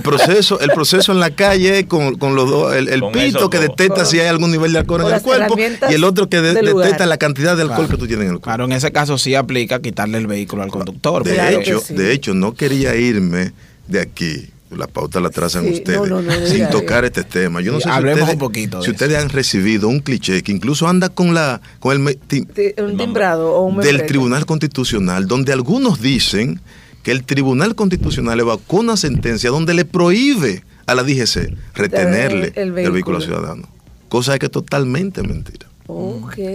proceso, 0.00 0.60
el 0.60 0.70
proceso 0.70 1.12
en 1.12 1.20
la 1.20 1.30
calle 1.30 1.80
es 1.80 1.86
con, 1.86 2.16
con 2.16 2.34
los 2.34 2.48
dos, 2.48 2.74
el, 2.74 2.88
el 2.88 3.00
Con 3.00 3.12
pito 3.12 3.50
que 3.50 3.58
detecta 3.58 4.04
si 4.04 4.20
hay 4.20 4.28
algún 4.28 4.50
nivel 4.50 4.72
de 4.72 4.78
alcohol 4.80 5.02
Con 5.02 5.10
en 5.10 5.16
el 5.16 5.22
cuerpo 5.22 5.56
y 5.90 5.94
el 5.94 6.04
otro 6.04 6.28
que 6.28 6.40
de- 6.40 6.54
detecta 6.54 7.06
la 7.06 7.18
cantidad 7.18 7.56
de 7.56 7.62
alcohol 7.62 7.86
Claro. 7.86 7.90
que 7.90 7.96
tú 7.98 8.06
tienes 8.06 8.24
en 8.26 8.32
el 8.32 8.38
cuerpo. 8.38 8.44
Claro, 8.44 8.64
en 8.64 8.72
ese 8.72 8.92
caso 8.92 9.18
sí 9.18 9.34
aplica 9.34 9.80
quitarle 9.80 10.18
el 10.18 10.26
vehículo 10.26 10.62
al 10.62 10.70
conductor. 10.70 11.24
De 11.24 11.54
hecho, 11.56 11.80
sí. 11.80 11.94
de 11.94 12.12
hecho, 12.12 12.34
no 12.34 12.54
quería 12.54 12.94
irme 12.94 13.52
de 13.88 14.00
aquí. 14.00 14.50
La 14.76 14.86
pauta 14.86 15.20
la 15.20 15.30
trazan 15.30 15.64
Sí, 15.64 15.74
ustedes, 15.74 15.98
no, 16.00 16.06
no, 16.06 16.22
no, 16.22 16.46
sin 16.46 16.68
tocar 16.70 17.04
este 17.04 17.22
tema. 17.24 17.60
Yo 17.60 17.72
no 17.72 17.78
Sí, 17.78 17.84
sé 17.84 17.90
si 17.90 17.94
hablemos 17.96 18.20
ustedes, 18.20 18.34
un 18.34 18.38
poquito 18.40 18.82
si 18.82 18.90
ustedes 18.90 19.18
han 19.22 19.28
recibido 19.28 19.88
un 19.88 20.00
cliché 20.00 20.42
que 20.42 20.52
incluso 20.52 20.86
anda 20.88 21.08
con 21.08 21.34
la 21.34 21.60
con 21.80 21.92
el 21.92 21.98
me- 21.98 22.14
ti- 22.14 22.42
Ti- 22.46 22.74
Un 22.82 22.96
timbrado 22.96 23.52
o 23.52 23.66
un 23.66 23.80
del. 23.80 24.04
Tribunal 24.06 24.46
Constitucional, 24.46 25.26
donde 25.26 25.52
algunos 25.52 26.00
dicen 26.00 26.60
que 27.02 27.10
el 27.10 27.24
Tribunal 27.24 27.74
Constitucional 27.74 28.40
evacó 28.40 28.78
una 28.78 28.96
sentencia 28.96 29.50
donde 29.50 29.74
le 29.74 29.84
prohíbe 29.84 30.64
a 30.86 30.94
la 30.94 31.02
DGC 31.02 31.54
retenerle 31.74 32.52
El 32.54 32.62
el 32.62 32.72
vehículo. 32.72 32.92
vehículo, 32.92 33.20
ciudadano. 33.20 33.68
Cosa 34.08 34.38
que 34.38 34.46
es 34.46 34.52
totalmente 34.52 35.22
mentira. 35.22 35.66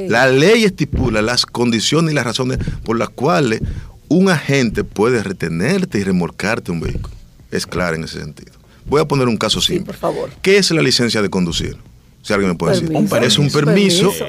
La 0.07 0.27
ley 0.27 0.63
estipula 0.63 1.21
las 1.21 1.45
condiciones 1.45 2.11
y 2.11 2.15
las 2.15 2.23
razones 2.25 2.57
por 2.83 2.97
las 2.97 3.09
cuales 3.09 3.61
un 4.07 4.29
agente 4.29 4.83
puede 4.83 5.21
retenerte 5.21 5.99
y 5.99 6.03
remolcarte 6.03 6.71
un 6.71 6.79
vehículo. 6.79 7.13
Es 7.51 7.65
clara 7.65 7.95
en 7.95 8.03
ese 8.03 8.19
sentido. 8.19 8.51
Voy 8.85 9.01
a 9.01 9.05
poner 9.05 9.27
un 9.27 9.37
caso 9.37 9.61
Sí, 9.61 9.73
simple. 9.73 9.85
por 9.93 9.95
favor. 9.95 10.29
¿Qué 10.41 10.57
es 10.57 10.71
la 10.71 10.81
licencia 10.81 11.21
de 11.21 11.29
conducir? 11.29 11.77
Si 12.21 12.33
alguien 12.33 12.51
me 12.51 12.57
puede 12.57 12.73
decir. 12.73 12.89
Permiso. 12.91 13.17
Es 13.17 13.37
un 13.37 13.49
permiso, 13.51 14.09
Permiso. 14.11 14.25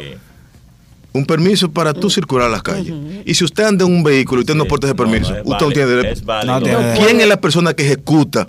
Un 1.13 1.27
permiso 1.27 1.71
para 1.73 1.93
tú 1.93 2.09
circular 2.09 2.47
a 2.47 2.51
las 2.51 2.63
calles. 2.63 2.95
Y 3.25 3.35
si 3.35 3.45
usted 3.45 3.65
anda 3.65 3.85
en 3.85 3.93
un 3.93 4.05
vehículo 4.05 4.41
y 4.41 4.43
usted 4.43 4.55
no 4.55 4.63
sí, 4.65 4.69
porta 4.69 4.87
ese 4.87 4.95
no, 4.95 4.97
permiso, 5.03 5.35
usted 5.45 5.67
no 5.67 5.73
tiene 5.73 5.87
derecho. 5.91 6.23
No 6.47 6.61
¿Quién 6.61 7.21
es 7.21 7.27
la 7.27 7.41
persona 7.41 7.75
que 7.75 7.85
ejecuta 7.85 8.49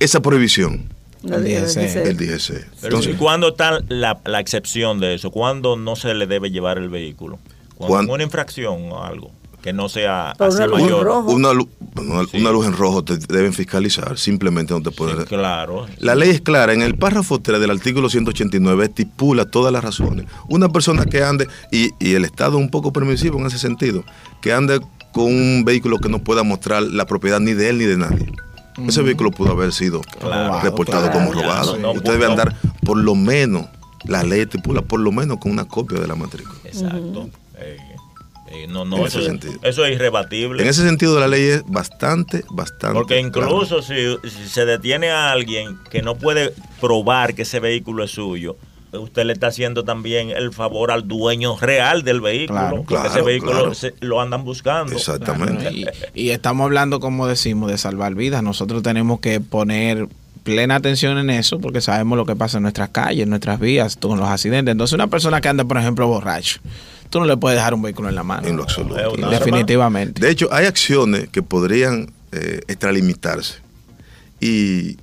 esa 0.00 0.20
prohibición? 0.20 0.92
El 1.22 1.42
DGC. 1.42 1.80
dice- 1.80 2.02
El 2.02 2.16
DGC. 2.18 2.48
Pero 2.50 2.66
Entonces, 2.98 3.14
¿y 3.14 3.16
cuándo 3.16 3.48
está 3.48 3.80
la, 3.88 4.20
la 4.26 4.40
excepción 4.40 5.00
de 5.00 5.14
eso? 5.14 5.30
¿Cuándo 5.30 5.76
no 5.76 5.96
se 5.96 6.12
le 6.12 6.26
debe 6.26 6.50
llevar 6.50 6.76
el 6.76 6.90
vehículo? 6.90 7.38
Cuando 7.74 7.94
Cuando- 7.94 8.12
una 8.12 8.22
infracción 8.22 8.92
o 8.92 9.02
algo 9.02 9.30
que 9.62 9.72
no 9.72 9.88
sea 9.88 10.32
así 10.32 10.56
una 10.56 10.66
luz 10.66 10.78
en 10.80 10.84
mayor. 10.84 11.08
una, 11.26 11.52
una- 11.96 12.24
Sí. 12.26 12.38
una 12.38 12.50
luz 12.50 12.66
en 12.66 12.72
rojo 12.74 13.04
te 13.04 13.16
deben 13.16 13.52
fiscalizar, 13.52 14.18
simplemente 14.18 14.74
no 14.74 14.82
te 14.82 14.90
Sí, 14.90 14.96
pueden... 14.96 15.24
claro. 15.24 15.86
La 15.98 16.14
ley 16.14 16.30
es 16.30 16.40
clara, 16.40 16.72
en 16.72 16.82
el 16.82 16.96
párrafo 16.96 17.40
3 17.40 17.60
del 17.60 17.70
artículo 17.70 18.08
189 18.10 18.84
estipula 18.86 19.44
todas 19.44 19.72
las 19.72 19.82
razones. 19.84 20.26
Una 20.48 20.68
persona 20.68 21.04
que 21.06 21.22
ande, 21.22 21.48
y, 21.70 21.90
y 21.98 22.14
el 22.14 22.24
Estado 22.24 22.58
es 22.58 22.64
un 22.64 22.70
poco 22.70 22.92
permisivo 22.92 23.38
en 23.38 23.46
ese 23.46 23.58
sentido, 23.58 24.04
que 24.40 24.52
ande 24.52 24.80
con 25.12 25.26
un 25.26 25.62
vehículo 25.64 25.98
que 25.98 26.08
no 26.08 26.18
pueda 26.18 26.42
mostrar 26.42 26.82
la 26.82 27.06
propiedad 27.06 27.38
ni 27.40 27.52
de 27.52 27.68
él 27.68 27.78
ni 27.78 27.84
de 27.84 27.96
nadie. 27.96 28.32
Ese 28.88 29.02
vehículo 29.02 29.30
pudo 29.30 29.52
haber 29.52 29.72
sido 29.72 30.00
Claro, 30.20 30.60
reportado 30.60 31.08
claro. 31.10 31.12
como 31.28 31.32
robado. 31.32 31.78
No, 31.78 31.92
Usted 31.92 32.10
debe 32.10 32.24
no. 32.24 32.32
andar 32.32 32.56
por 32.84 32.96
lo 32.96 33.14
menos, 33.14 33.66
la 34.04 34.24
ley 34.24 34.40
estipula 34.40 34.82
por 34.82 34.98
lo 34.98 35.12
menos 35.12 35.38
con 35.38 35.52
una 35.52 35.64
copia 35.64 36.00
de 36.00 36.08
la 36.08 36.16
matrícula. 36.16 36.58
Exacto. 36.64 37.30
Eh, 37.56 37.76
no, 38.68 38.84
no, 38.84 38.96
En 38.98 39.06
eso, 39.06 39.18
ese 39.18 39.20
es- 39.20 39.26
sentido. 39.26 39.54
eso 39.62 39.84
es 39.84 39.94
irrebatible. 39.94 40.62
En 40.62 40.68
ese 40.68 40.82
sentido 40.82 41.18
la 41.20 41.28
ley 41.28 41.42
es 41.44 41.62
bastante, 41.66 42.44
bastante... 42.50 42.94
Porque 42.94 43.18
incluso 43.20 43.82
si, 43.82 43.94
si 44.24 44.48
se 44.48 44.64
detiene 44.64 45.10
a 45.10 45.30
alguien 45.32 45.78
que 45.90 46.02
no 46.02 46.14
puede 46.16 46.52
probar 46.80 47.34
que 47.34 47.42
ese 47.42 47.60
vehículo 47.60 48.04
es 48.04 48.10
suyo, 48.12 48.56
usted 48.92 49.24
le 49.24 49.32
está 49.32 49.48
haciendo 49.48 49.82
también 49.84 50.30
el 50.30 50.52
favor 50.52 50.92
al 50.92 51.08
dueño 51.08 51.56
real 51.58 52.04
del 52.04 52.20
vehículo. 52.20 52.58
Claro, 52.60 52.84
porque 52.86 53.08
ese 53.08 53.22
vehículo 53.22 53.52
claro. 53.52 53.74
se- 53.74 53.94
lo 54.00 54.20
andan 54.20 54.44
buscando. 54.44 54.92
Exactamente. 54.94 55.72
Y, 55.72 55.86
y 56.14 56.30
estamos 56.30 56.64
hablando, 56.64 57.00
como 57.00 57.26
decimos, 57.26 57.70
de 57.70 57.78
salvar 57.78 58.14
vidas. 58.14 58.42
Nosotros 58.44 58.82
tenemos 58.84 59.18
que 59.20 59.40
poner 59.40 60.08
plena 60.44 60.76
atención 60.76 61.18
en 61.18 61.30
eso 61.30 61.58
porque 61.58 61.80
sabemos 61.80 62.16
lo 62.16 62.26
que 62.26 62.36
pasa 62.36 62.58
en 62.58 62.62
nuestras 62.62 62.90
calles, 62.90 63.24
en 63.24 63.30
nuestras 63.30 63.58
vías, 63.58 63.96
con 63.96 64.18
los 64.18 64.28
accidentes. 64.28 64.70
Entonces, 64.70 64.94
una 64.94 65.08
persona 65.08 65.40
que 65.40 65.48
anda, 65.48 65.64
por 65.64 65.78
ejemplo, 65.78 66.06
borracho, 66.06 66.60
tú 67.10 67.18
no 67.18 67.26
le 67.26 67.36
puedes 67.36 67.58
dejar 67.58 67.74
un 67.74 67.82
vehículo 67.82 68.08
en 68.08 68.14
la 68.14 68.22
mano. 68.22 68.46
En 68.46 68.56
lo 68.56 68.62
absoluto. 68.62 69.16
Definitivamente. 69.30 70.20
De 70.20 70.30
hecho, 70.30 70.48
hay 70.52 70.66
acciones 70.66 71.28
que 71.30 71.42
podrían 71.42 72.12
eh, 72.30 72.60
extralimitarse 72.68 73.54
y 74.40 74.98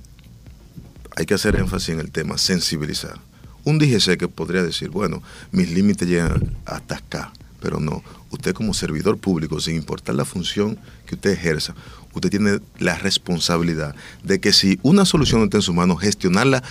hay 1.16 1.26
que 1.26 1.34
hacer 1.34 1.56
énfasis 1.56 1.90
en 1.90 2.00
el 2.00 2.10
tema, 2.10 2.38
sensibilizar. 2.38 3.18
Un 3.64 3.78
DGC 3.78 4.16
que 4.16 4.28
podría 4.28 4.62
decir, 4.62 4.90
bueno, 4.90 5.22
mis 5.50 5.70
límites 5.70 6.08
llegan 6.08 6.56
hasta 6.64 6.96
acá, 6.96 7.32
pero 7.60 7.80
no. 7.80 8.02
Usted 8.30 8.54
como 8.54 8.74
servidor 8.74 9.18
público, 9.18 9.60
sin 9.60 9.76
importar 9.76 10.14
la 10.14 10.24
función 10.24 10.78
que 11.06 11.14
usted 11.16 11.30
ejerza, 11.30 11.74
usted 12.14 12.30
tiene 12.30 12.58
la 12.78 12.96
responsabilidad 12.98 13.94
de 14.22 14.40
que 14.40 14.52
si 14.52 14.78
una 14.82 15.04
solución 15.04 15.40
no 15.40 15.44
está 15.44 15.58
en 15.58 15.62
su 15.62 15.72
mano, 15.74 15.96
gestionarla 15.96 16.62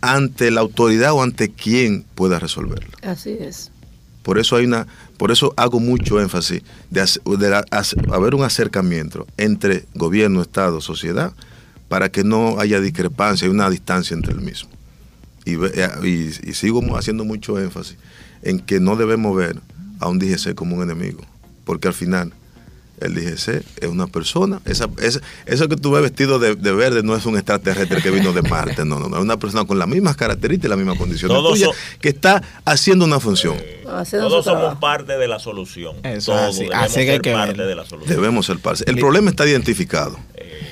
ante 0.00 0.50
la 0.50 0.60
autoridad 0.60 1.12
o 1.12 1.22
ante 1.22 1.50
quien 1.50 2.04
pueda 2.14 2.38
resolverla. 2.38 2.90
Así 3.02 3.36
es. 3.40 3.70
Por 4.22 4.38
eso 4.38 4.56
hay 4.56 4.64
una, 4.66 4.86
por 5.18 5.30
eso 5.30 5.54
hago 5.56 5.78
mucho 5.80 6.20
énfasis 6.20 6.62
de, 6.90 7.00
hace- 7.00 7.20
de 7.24 7.48
la- 7.50 7.64
haber 8.12 8.34
un 8.34 8.42
acercamiento 8.42 9.26
entre 9.36 9.84
gobierno, 9.94 10.42
Estado, 10.42 10.80
sociedad, 10.80 11.32
para 11.88 12.08
que 12.10 12.24
no 12.24 12.58
haya 12.58 12.80
discrepancia 12.80 13.46
y 13.46 13.50
una 13.50 13.70
distancia 13.70 14.14
entre 14.14 14.32
el 14.32 14.40
mismo. 14.40 14.68
Y, 15.44 15.54
eh, 15.54 15.88
y- 16.02 16.50
y 16.50 16.54
sigo 16.54 16.82
haciendo 16.96 17.24
mucho 17.24 17.58
énfasis 17.60 17.96
en 18.42 18.58
que 18.58 18.80
no 18.80 18.96
debemos 18.96 19.36
ver 19.36 19.60
a 20.00 20.08
un 20.08 20.18
DGC 20.18 20.54
como 20.56 20.76
un 20.76 20.82
enemigo, 20.82 21.24
porque 21.64 21.86
al 21.88 21.94
final 21.94 22.32
el 23.00 23.14
DGC 23.14 23.48
es 23.82 23.88
una 23.88 24.06
persona, 24.06 24.60
esa, 24.64 24.88
esa- 25.02 25.20
eso 25.46 25.68
que 25.68 25.76
tú 25.76 25.90
ves 25.92 26.02
vestido 26.02 26.38
de, 26.38 26.54
de 26.56 26.72
verde 26.72 27.02
no 27.02 27.14
es 27.14 27.26
un 27.26 27.36
extraterrestre 27.36 28.00
que 28.02 28.10
vino 28.10 28.32
de 28.32 28.42
Marte, 28.42 28.84
no, 28.84 28.98
no, 28.98 29.08
no, 29.08 29.16
es 29.18 29.22
una 29.22 29.38
persona 29.38 29.64
con 29.64 29.78
las 29.78 29.86
mismas 29.88 30.16
características 30.16 30.66
y 30.66 30.70
las 30.70 30.78
mismas 30.78 30.96
condiciones 30.98 31.36
Todos 31.36 31.52
tuyas, 31.58 31.70
que 32.00 32.08
está 32.08 32.42
haciendo 32.64 33.04
una 33.04 33.20
función. 33.20 33.56
Haciendo 33.88 34.28
Todos 34.28 34.44
somos 34.44 34.60
trabajo. 34.60 34.80
parte 34.80 35.16
de 35.18 35.28
la 35.28 35.38
solución. 35.38 35.96
Eso 36.04 36.14
es 36.14 36.24
Todos 36.24 36.42
así. 36.54 36.64
debemos 36.64 36.84
Así 36.84 36.94
que 36.94 37.00
hay 37.00 37.06
ser 37.08 37.20
que 37.22 37.32
parte 37.32 37.62
de 37.62 37.74
la 37.74 37.84
solución. 37.86 38.16
Debemos 38.16 38.46
ser 38.46 38.58
parte. 38.58 38.84
El 38.90 38.96
problema 38.96 39.30
está 39.30 39.46
identificado. 39.46 40.18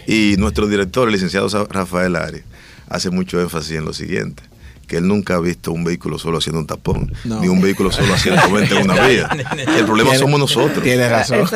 Y 0.07 0.37
nuestro 0.39 0.67
director, 0.67 1.09
el 1.09 1.13
licenciado 1.15 1.49
Rafael 1.71 2.17
Arias, 2.17 2.45
hace 2.89 3.11
mucho 3.11 3.41
énfasis 3.41 3.73
en 3.79 3.85
lo 3.85 3.93
siguiente, 3.93 4.43
que 4.87 4.97
él 4.99 5.07
nunca 5.09 5.35
ha 5.37 5.41
visto 5.41 5.73
un 5.73 5.85
vehículo 5.85 6.19
solo 6.19 6.39
haciendo 6.39 6.61
un 6.61 6.67
tapón, 6.67 7.13
No. 7.25 7.41
ni 7.41 7.49
un 7.49 7.61
vehículo 7.61 7.91
solo 7.93 8.13
a 8.15 8.19
120 8.19 8.75
en 8.79 8.91
una 8.91 9.07
vía. 9.07 9.29
El 9.79 9.85
problema 9.85 10.11
Tiene- 10.11 10.19
somos 10.19 10.41
nosotros. 10.41 10.83
Tiene 10.83 11.09
razón. 11.09 11.47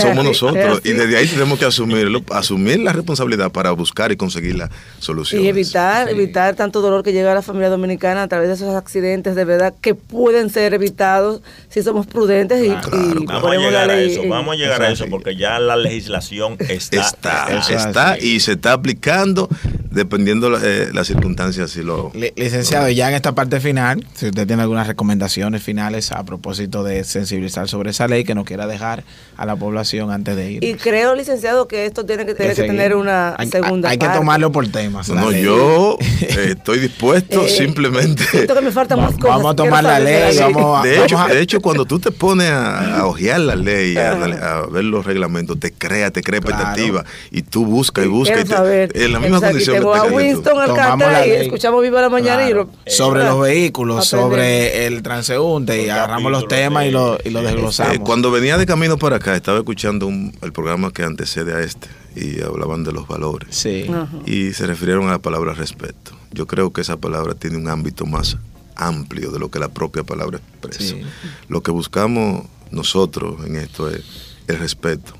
Somos 0.00 0.24
nosotros. 0.24 0.80
Y 0.84 0.92
desde 0.92 1.16
ahí 1.16 1.26
tenemos 1.26 1.58
que 1.58 1.64
asumirlo, 1.64 2.22
asumir 2.30 2.80
la 2.80 2.92
responsabilidad 2.92 3.50
para 3.52 3.70
buscar 3.72 4.12
y 4.12 4.16
conseguir 4.16 4.56
la 4.56 4.70
solución. 4.98 5.42
Y 5.42 5.48
evitar, 5.48 6.08
evitar 6.08 6.54
tanto 6.54 6.80
dolor 6.80 7.02
que 7.02 7.12
llega 7.12 7.32
a 7.32 7.34
la 7.34 7.42
familia 7.42 7.68
dominicana 7.68 8.22
a 8.22 8.28
través 8.28 8.48
de 8.48 8.54
esos 8.54 8.74
accidentes 8.74 9.34
de 9.34 9.44
verdad 9.44 9.74
que 9.80 9.94
pueden 9.94 10.50
ser 10.50 10.74
evitados 10.74 11.40
si 11.68 11.82
somos 11.82 12.06
prudentes 12.06 12.64
y, 12.64 12.68
Claro, 12.68 12.90
y 13.20 13.24
vamos 13.26 13.50
a 13.52 13.56
llegar 13.56 13.90
a 13.90 13.98
eso, 14.00 14.22
vamos 14.28 14.54
a 14.54 14.56
llegar 14.58 14.82
a 14.82 14.90
eso 14.90 15.06
porque 15.10 15.36
ya 15.36 15.58
la 15.58 15.76
legislación 15.76 16.56
está. 16.60 16.96
Está, 17.00 17.58
está 17.58 18.18
y 18.18 18.40
se 18.40 18.52
está 18.52 18.72
aplicando 18.72 19.48
dependiendo 19.90 20.56
eh, 20.62 20.90
las 20.92 21.06
circunstancias. 21.06 21.70
Si 21.70 21.82
lo, 21.82 22.10
Li- 22.14 22.32
Licenciado, 22.58 22.88
ya 22.90 23.08
en 23.08 23.14
esta 23.14 23.32
parte 23.34 23.60
final, 23.60 24.04
si 24.14 24.26
usted 24.26 24.46
tiene 24.46 24.62
algunas 24.62 24.86
recomendaciones 24.86 25.62
finales 25.62 26.12
a 26.12 26.22
propósito 26.24 26.82
de 26.84 27.04
sensibilizar 27.04 27.68
sobre 27.68 27.90
esa 27.90 28.08
ley 28.08 28.24
que 28.24 28.34
nos 28.34 28.44
quiera 28.44 28.66
dejar 28.66 29.04
a 29.36 29.46
la 29.46 29.56
población 29.56 30.10
antes 30.10 30.36
de 30.36 30.52
ir. 30.52 30.64
Y 30.64 30.74
creo, 30.74 31.14
licenciado, 31.14 31.68
que 31.68 31.86
esto 31.86 32.04
tiene 32.06 32.24
que, 32.26 32.34
tiene 32.34 32.54
que 32.54 32.62
tener 32.62 32.94
una 32.96 33.34
hay, 33.38 33.48
segunda 33.48 33.90
hay 33.90 33.98
que 33.98 34.06
parte. 34.06 34.18
tomarlo 34.20 34.52
por 34.52 34.66
temas. 34.68 35.08
No, 35.08 35.30
ley. 35.30 35.42
yo 35.42 35.98
eh, 36.20 36.54
estoy 36.56 36.78
dispuesto 36.78 37.44
Eh, 37.44 37.48
simplemente. 37.48 38.24
Siento 38.24 38.54
que 38.54 38.60
me 38.62 38.70
faltan 38.70 39.00
más 39.00 39.12
cosas. 39.14 39.28
Vamos 39.36 39.52
a 39.52 39.56
tomar 39.56 39.84
la 39.84 39.98
ley, 40.00 40.38
vamos 40.38 40.80
a- 40.80 40.82
De 40.82 41.02
hecho, 41.04 41.16
vamos 41.16 41.30
a- 41.30 41.34
de 41.34 41.40
hecho, 41.42 41.60
cuando 41.60 41.84
tú 41.84 41.98
te 41.98 42.10
pones 42.10 42.50
a, 42.50 42.98
a 43.00 43.06
ojear 43.06 43.40
la 43.40 43.56
ley, 43.56 43.96
a, 43.96 44.12
a 44.12 44.66
ver 44.66 44.84
los 44.84 45.04
reglamentos, 45.04 45.58
te 45.60 45.72
crea, 45.72 46.10
te 46.10 46.22
crea 46.22 46.40
Claro. 46.40 46.56
expectativa 46.62 47.04
y 47.30 47.42
tú 47.42 47.64
buscas 47.66 48.04
y 48.04 48.08
buscas. 48.08 48.44
Te- 48.44 49.04
en 49.04 49.12
la 49.12 49.20
misma 49.20 49.36
Exacto, 49.38 49.46
y 49.58 49.64
condición 49.64 49.76
tengo 49.76 49.92
que 49.92 49.98
a 49.98 50.02
te 50.02 50.08
tú. 50.08 50.16
Winston 50.16 50.60
Alcántara 50.60 51.26
y 51.26 51.30
escuchamos 51.32 51.82
Viva 51.82 52.00
la 52.00 52.08
Mañana 52.08 52.45
y 52.45 52.45
Claro. 52.46 52.70
lo, 52.86 52.92
sobre 52.92 53.24
los 53.24 53.40
vehículos, 53.40 54.12
aprender. 54.12 54.26
sobre 54.40 54.86
el 54.86 55.02
transeúnte 55.02 55.82
y 55.82 55.86
Los 55.86 55.94
agarramos 55.96 56.32
los 56.32 56.48
temas 56.48 56.86
y 56.86 56.90
lo, 56.90 57.18
y 57.24 57.30
lo 57.30 57.40
Sí. 57.40 57.46
desglosamos. 57.46 57.94
Eh, 57.94 58.00
cuando 58.00 58.30
venía 58.30 58.56
de 58.58 58.66
camino 58.66 58.96
para 58.98 59.16
acá, 59.16 59.34
estaba 59.36 59.58
escuchando 59.58 60.06
un- 60.06 60.36
el 60.42 60.52
programa 60.52 60.92
que 60.92 61.02
antecede 61.02 61.54
a 61.54 61.60
este 61.60 61.88
y 62.14 62.40
hablaban 62.42 62.82
de 62.84 62.92
los 62.92 63.06
valores. 63.06 63.54
Sí. 63.54 63.86
Y 64.24 64.52
se 64.52 64.66
refirieron 64.66 65.08
a 65.08 65.12
la 65.12 65.18
palabra 65.18 65.52
respeto. 65.54 66.12
Yo 66.32 66.46
creo 66.46 66.72
que 66.72 66.80
esa 66.80 66.96
palabra 66.96 67.34
tiene 67.34 67.56
un 67.56 67.68
ámbito 67.68 68.06
más 68.06 68.36
amplio 68.74 69.30
de 69.30 69.38
lo 69.38 69.50
que 69.50 69.58
la 69.58 69.68
propia 69.68 70.02
palabra 70.04 70.38
expresa. 70.38 70.80
Sí. 70.80 71.02
Lo 71.48 71.62
que 71.62 71.70
buscamos 71.70 72.44
nosotros 72.70 73.44
en 73.46 73.56
esto 73.56 73.88
es 73.90 74.02
el 74.48 74.58
respeto 74.58 75.14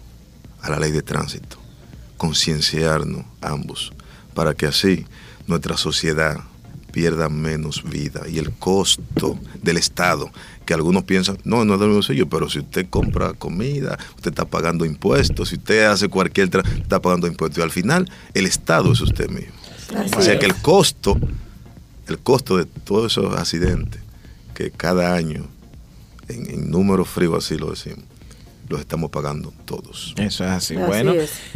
a 0.62 0.70
la 0.70 0.78
ley 0.78 0.90
de 0.90 1.00
tránsito, 1.02 1.56
concienciarnos 2.16 3.24
ambos, 3.40 3.92
para 4.34 4.54
que 4.54 4.66
así 4.66 5.06
nuestra 5.46 5.76
sociedad 5.76 6.38
pierda 6.96 7.28
menos 7.28 7.82
vida 7.84 8.22
y 8.26 8.38
el 8.38 8.52
costo 8.52 9.38
del 9.62 9.76
Estado, 9.76 10.30
que 10.64 10.72
algunos 10.72 11.04
piensan, 11.04 11.36
no, 11.44 11.62
no 11.66 11.74
es 11.74 11.80
del 11.80 11.90
bolsillo, 11.90 12.26
pero 12.26 12.48
si 12.48 12.60
usted 12.60 12.86
compra 12.88 13.34
comida, 13.34 13.98
usted 14.16 14.30
está 14.30 14.46
pagando 14.46 14.86
impuestos, 14.86 15.50
si 15.50 15.56
usted 15.56 15.84
hace 15.84 16.08
cualquier, 16.08 16.48
tra- 16.48 16.66
está 16.80 17.02
pagando 17.02 17.26
impuestos 17.26 17.58
y 17.58 17.62
al 17.62 17.70
final 17.70 18.10
el 18.32 18.46
Estado 18.46 18.90
es 18.94 19.02
usted 19.02 19.28
mismo. 19.28 19.52
Así 19.94 20.14
O 20.16 20.22
sea 20.22 20.32
es. 20.32 20.40
que 20.40 20.46
el 20.46 20.54
costo, 20.62 21.20
el 22.08 22.18
costo 22.18 22.56
de 22.56 22.64
todos 22.64 23.12
esos 23.12 23.36
accidentes 23.36 24.00
que 24.54 24.70
cada 24.70 25.14
año, 25.14 25.44
en, 26.28 26.48
en 26.48 26.70
números 26.70 27.10
fríos 27.10 27.44
así 27.44 27.58
lo 27.58 27.68
decimos, 27.72 28.04
los 28.68 28.80
estamos 28.80 29.10
pagando 29.10 29.52
todos. 29.64 30.14
Eso 30.16 30.44
es 30.44 30.50
así. 30.50 30.74
bueno, 30.74 31.14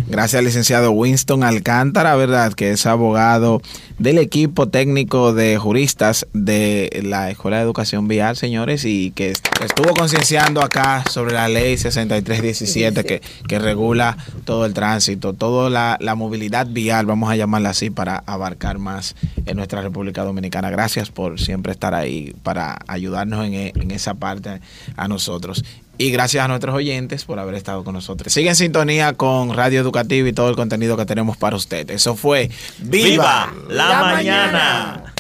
gracias 0.09 0.39
al 0.39 0.45
licenciado 0.45 0.93
Winston 0.93 1.45
Alcántara, 1.45 2.15
¿verdad? 2.17 2.53
Que 2.53 2.71
es 2.73 2.87
abogado 2.87 3.63
del 3.99 4.19
equipo 4.19 4.69
técnico 4.69 5.35
de 5.35 5.59
juristas 5.59 6.27
de 6.33 7.03
la 7.05 7.31
Escuela 7.31 7.59
de 7.59 7.63
Educación 7.65 8.09
Vial, 8.09 8.37
señores, 8.37 8.85
y 8.85 9.11
que 9.11 9.31
estuvo 9.31 9.95
concienciando 9.95 10.63
acá 10.63 11.05
sobre 11.11 11.35
la 11.35 11.49
ley 11.49 11.77
6317 11.77 13.05
que, 13.05 13.21
que 13.47 13.59
regula 13.59 14.17
todo 14.45 14.65
el 14.65 14.73
tránsito, 14.73 15.35
toda 15.35 15.69
la, 15.69 15.99
la 16.01 16.15
movilidad 16.15 16.67
vial, 16.67 17.07
vamos 17.07 17.31
a 17.31 17.37
llamarla 17.37 17.71
así, 17.71 17.91
para 17.91 18.23
abarcar 18.27 18.79
más 18.79 19.17
en 19.47 19.57
nuestra 19.57 19.83
República 19.83 20.25
Dominicana. 20.25 20.71
Gracias 20.71 21.11
por 21.11 21.39
siempre 21.39 21.73
estar 21.73 21.95
ahí 21.95 22.35
para 22.43 22.79
ayudarnos 22.87 23.47
en, 23.47 23.55
en 23.55 23.91
esa 23.91 24.15
parte 24.15 24.61
a 24.97 25.09
nosotros. 25.09 25.63
Y 26.01 26.11
gracias 26.11 26.43
a 26.43 26.49
nuestros 26.49 26.75
oyentes 26.75 27.27
por 27.27 27.39
haber 27.39 27.55
estado 27.57 27.85
con 27.85 27.93
nosotros. 27.93 28.33
Sigue 28.33 28.49
en 28.49 28.57
sintonía 28.57 29.13
con 29.13 29.55
Radio 29.55 29.79
Educativa 29.83 30.27
y 30.27 30.33
todo 30.33 30.49
el 30.49 30.57
contenido 30.57 30.97
que 30.97 31.05
tenemos 31.05 31.37
para 31.37 31.57
usted. 31.57 31.91
Eso 31.91 32.17
fue 32.17 32.49
Viva, 32.79 33.53
la, 33.69 34.01
mañana. 34.01 35.15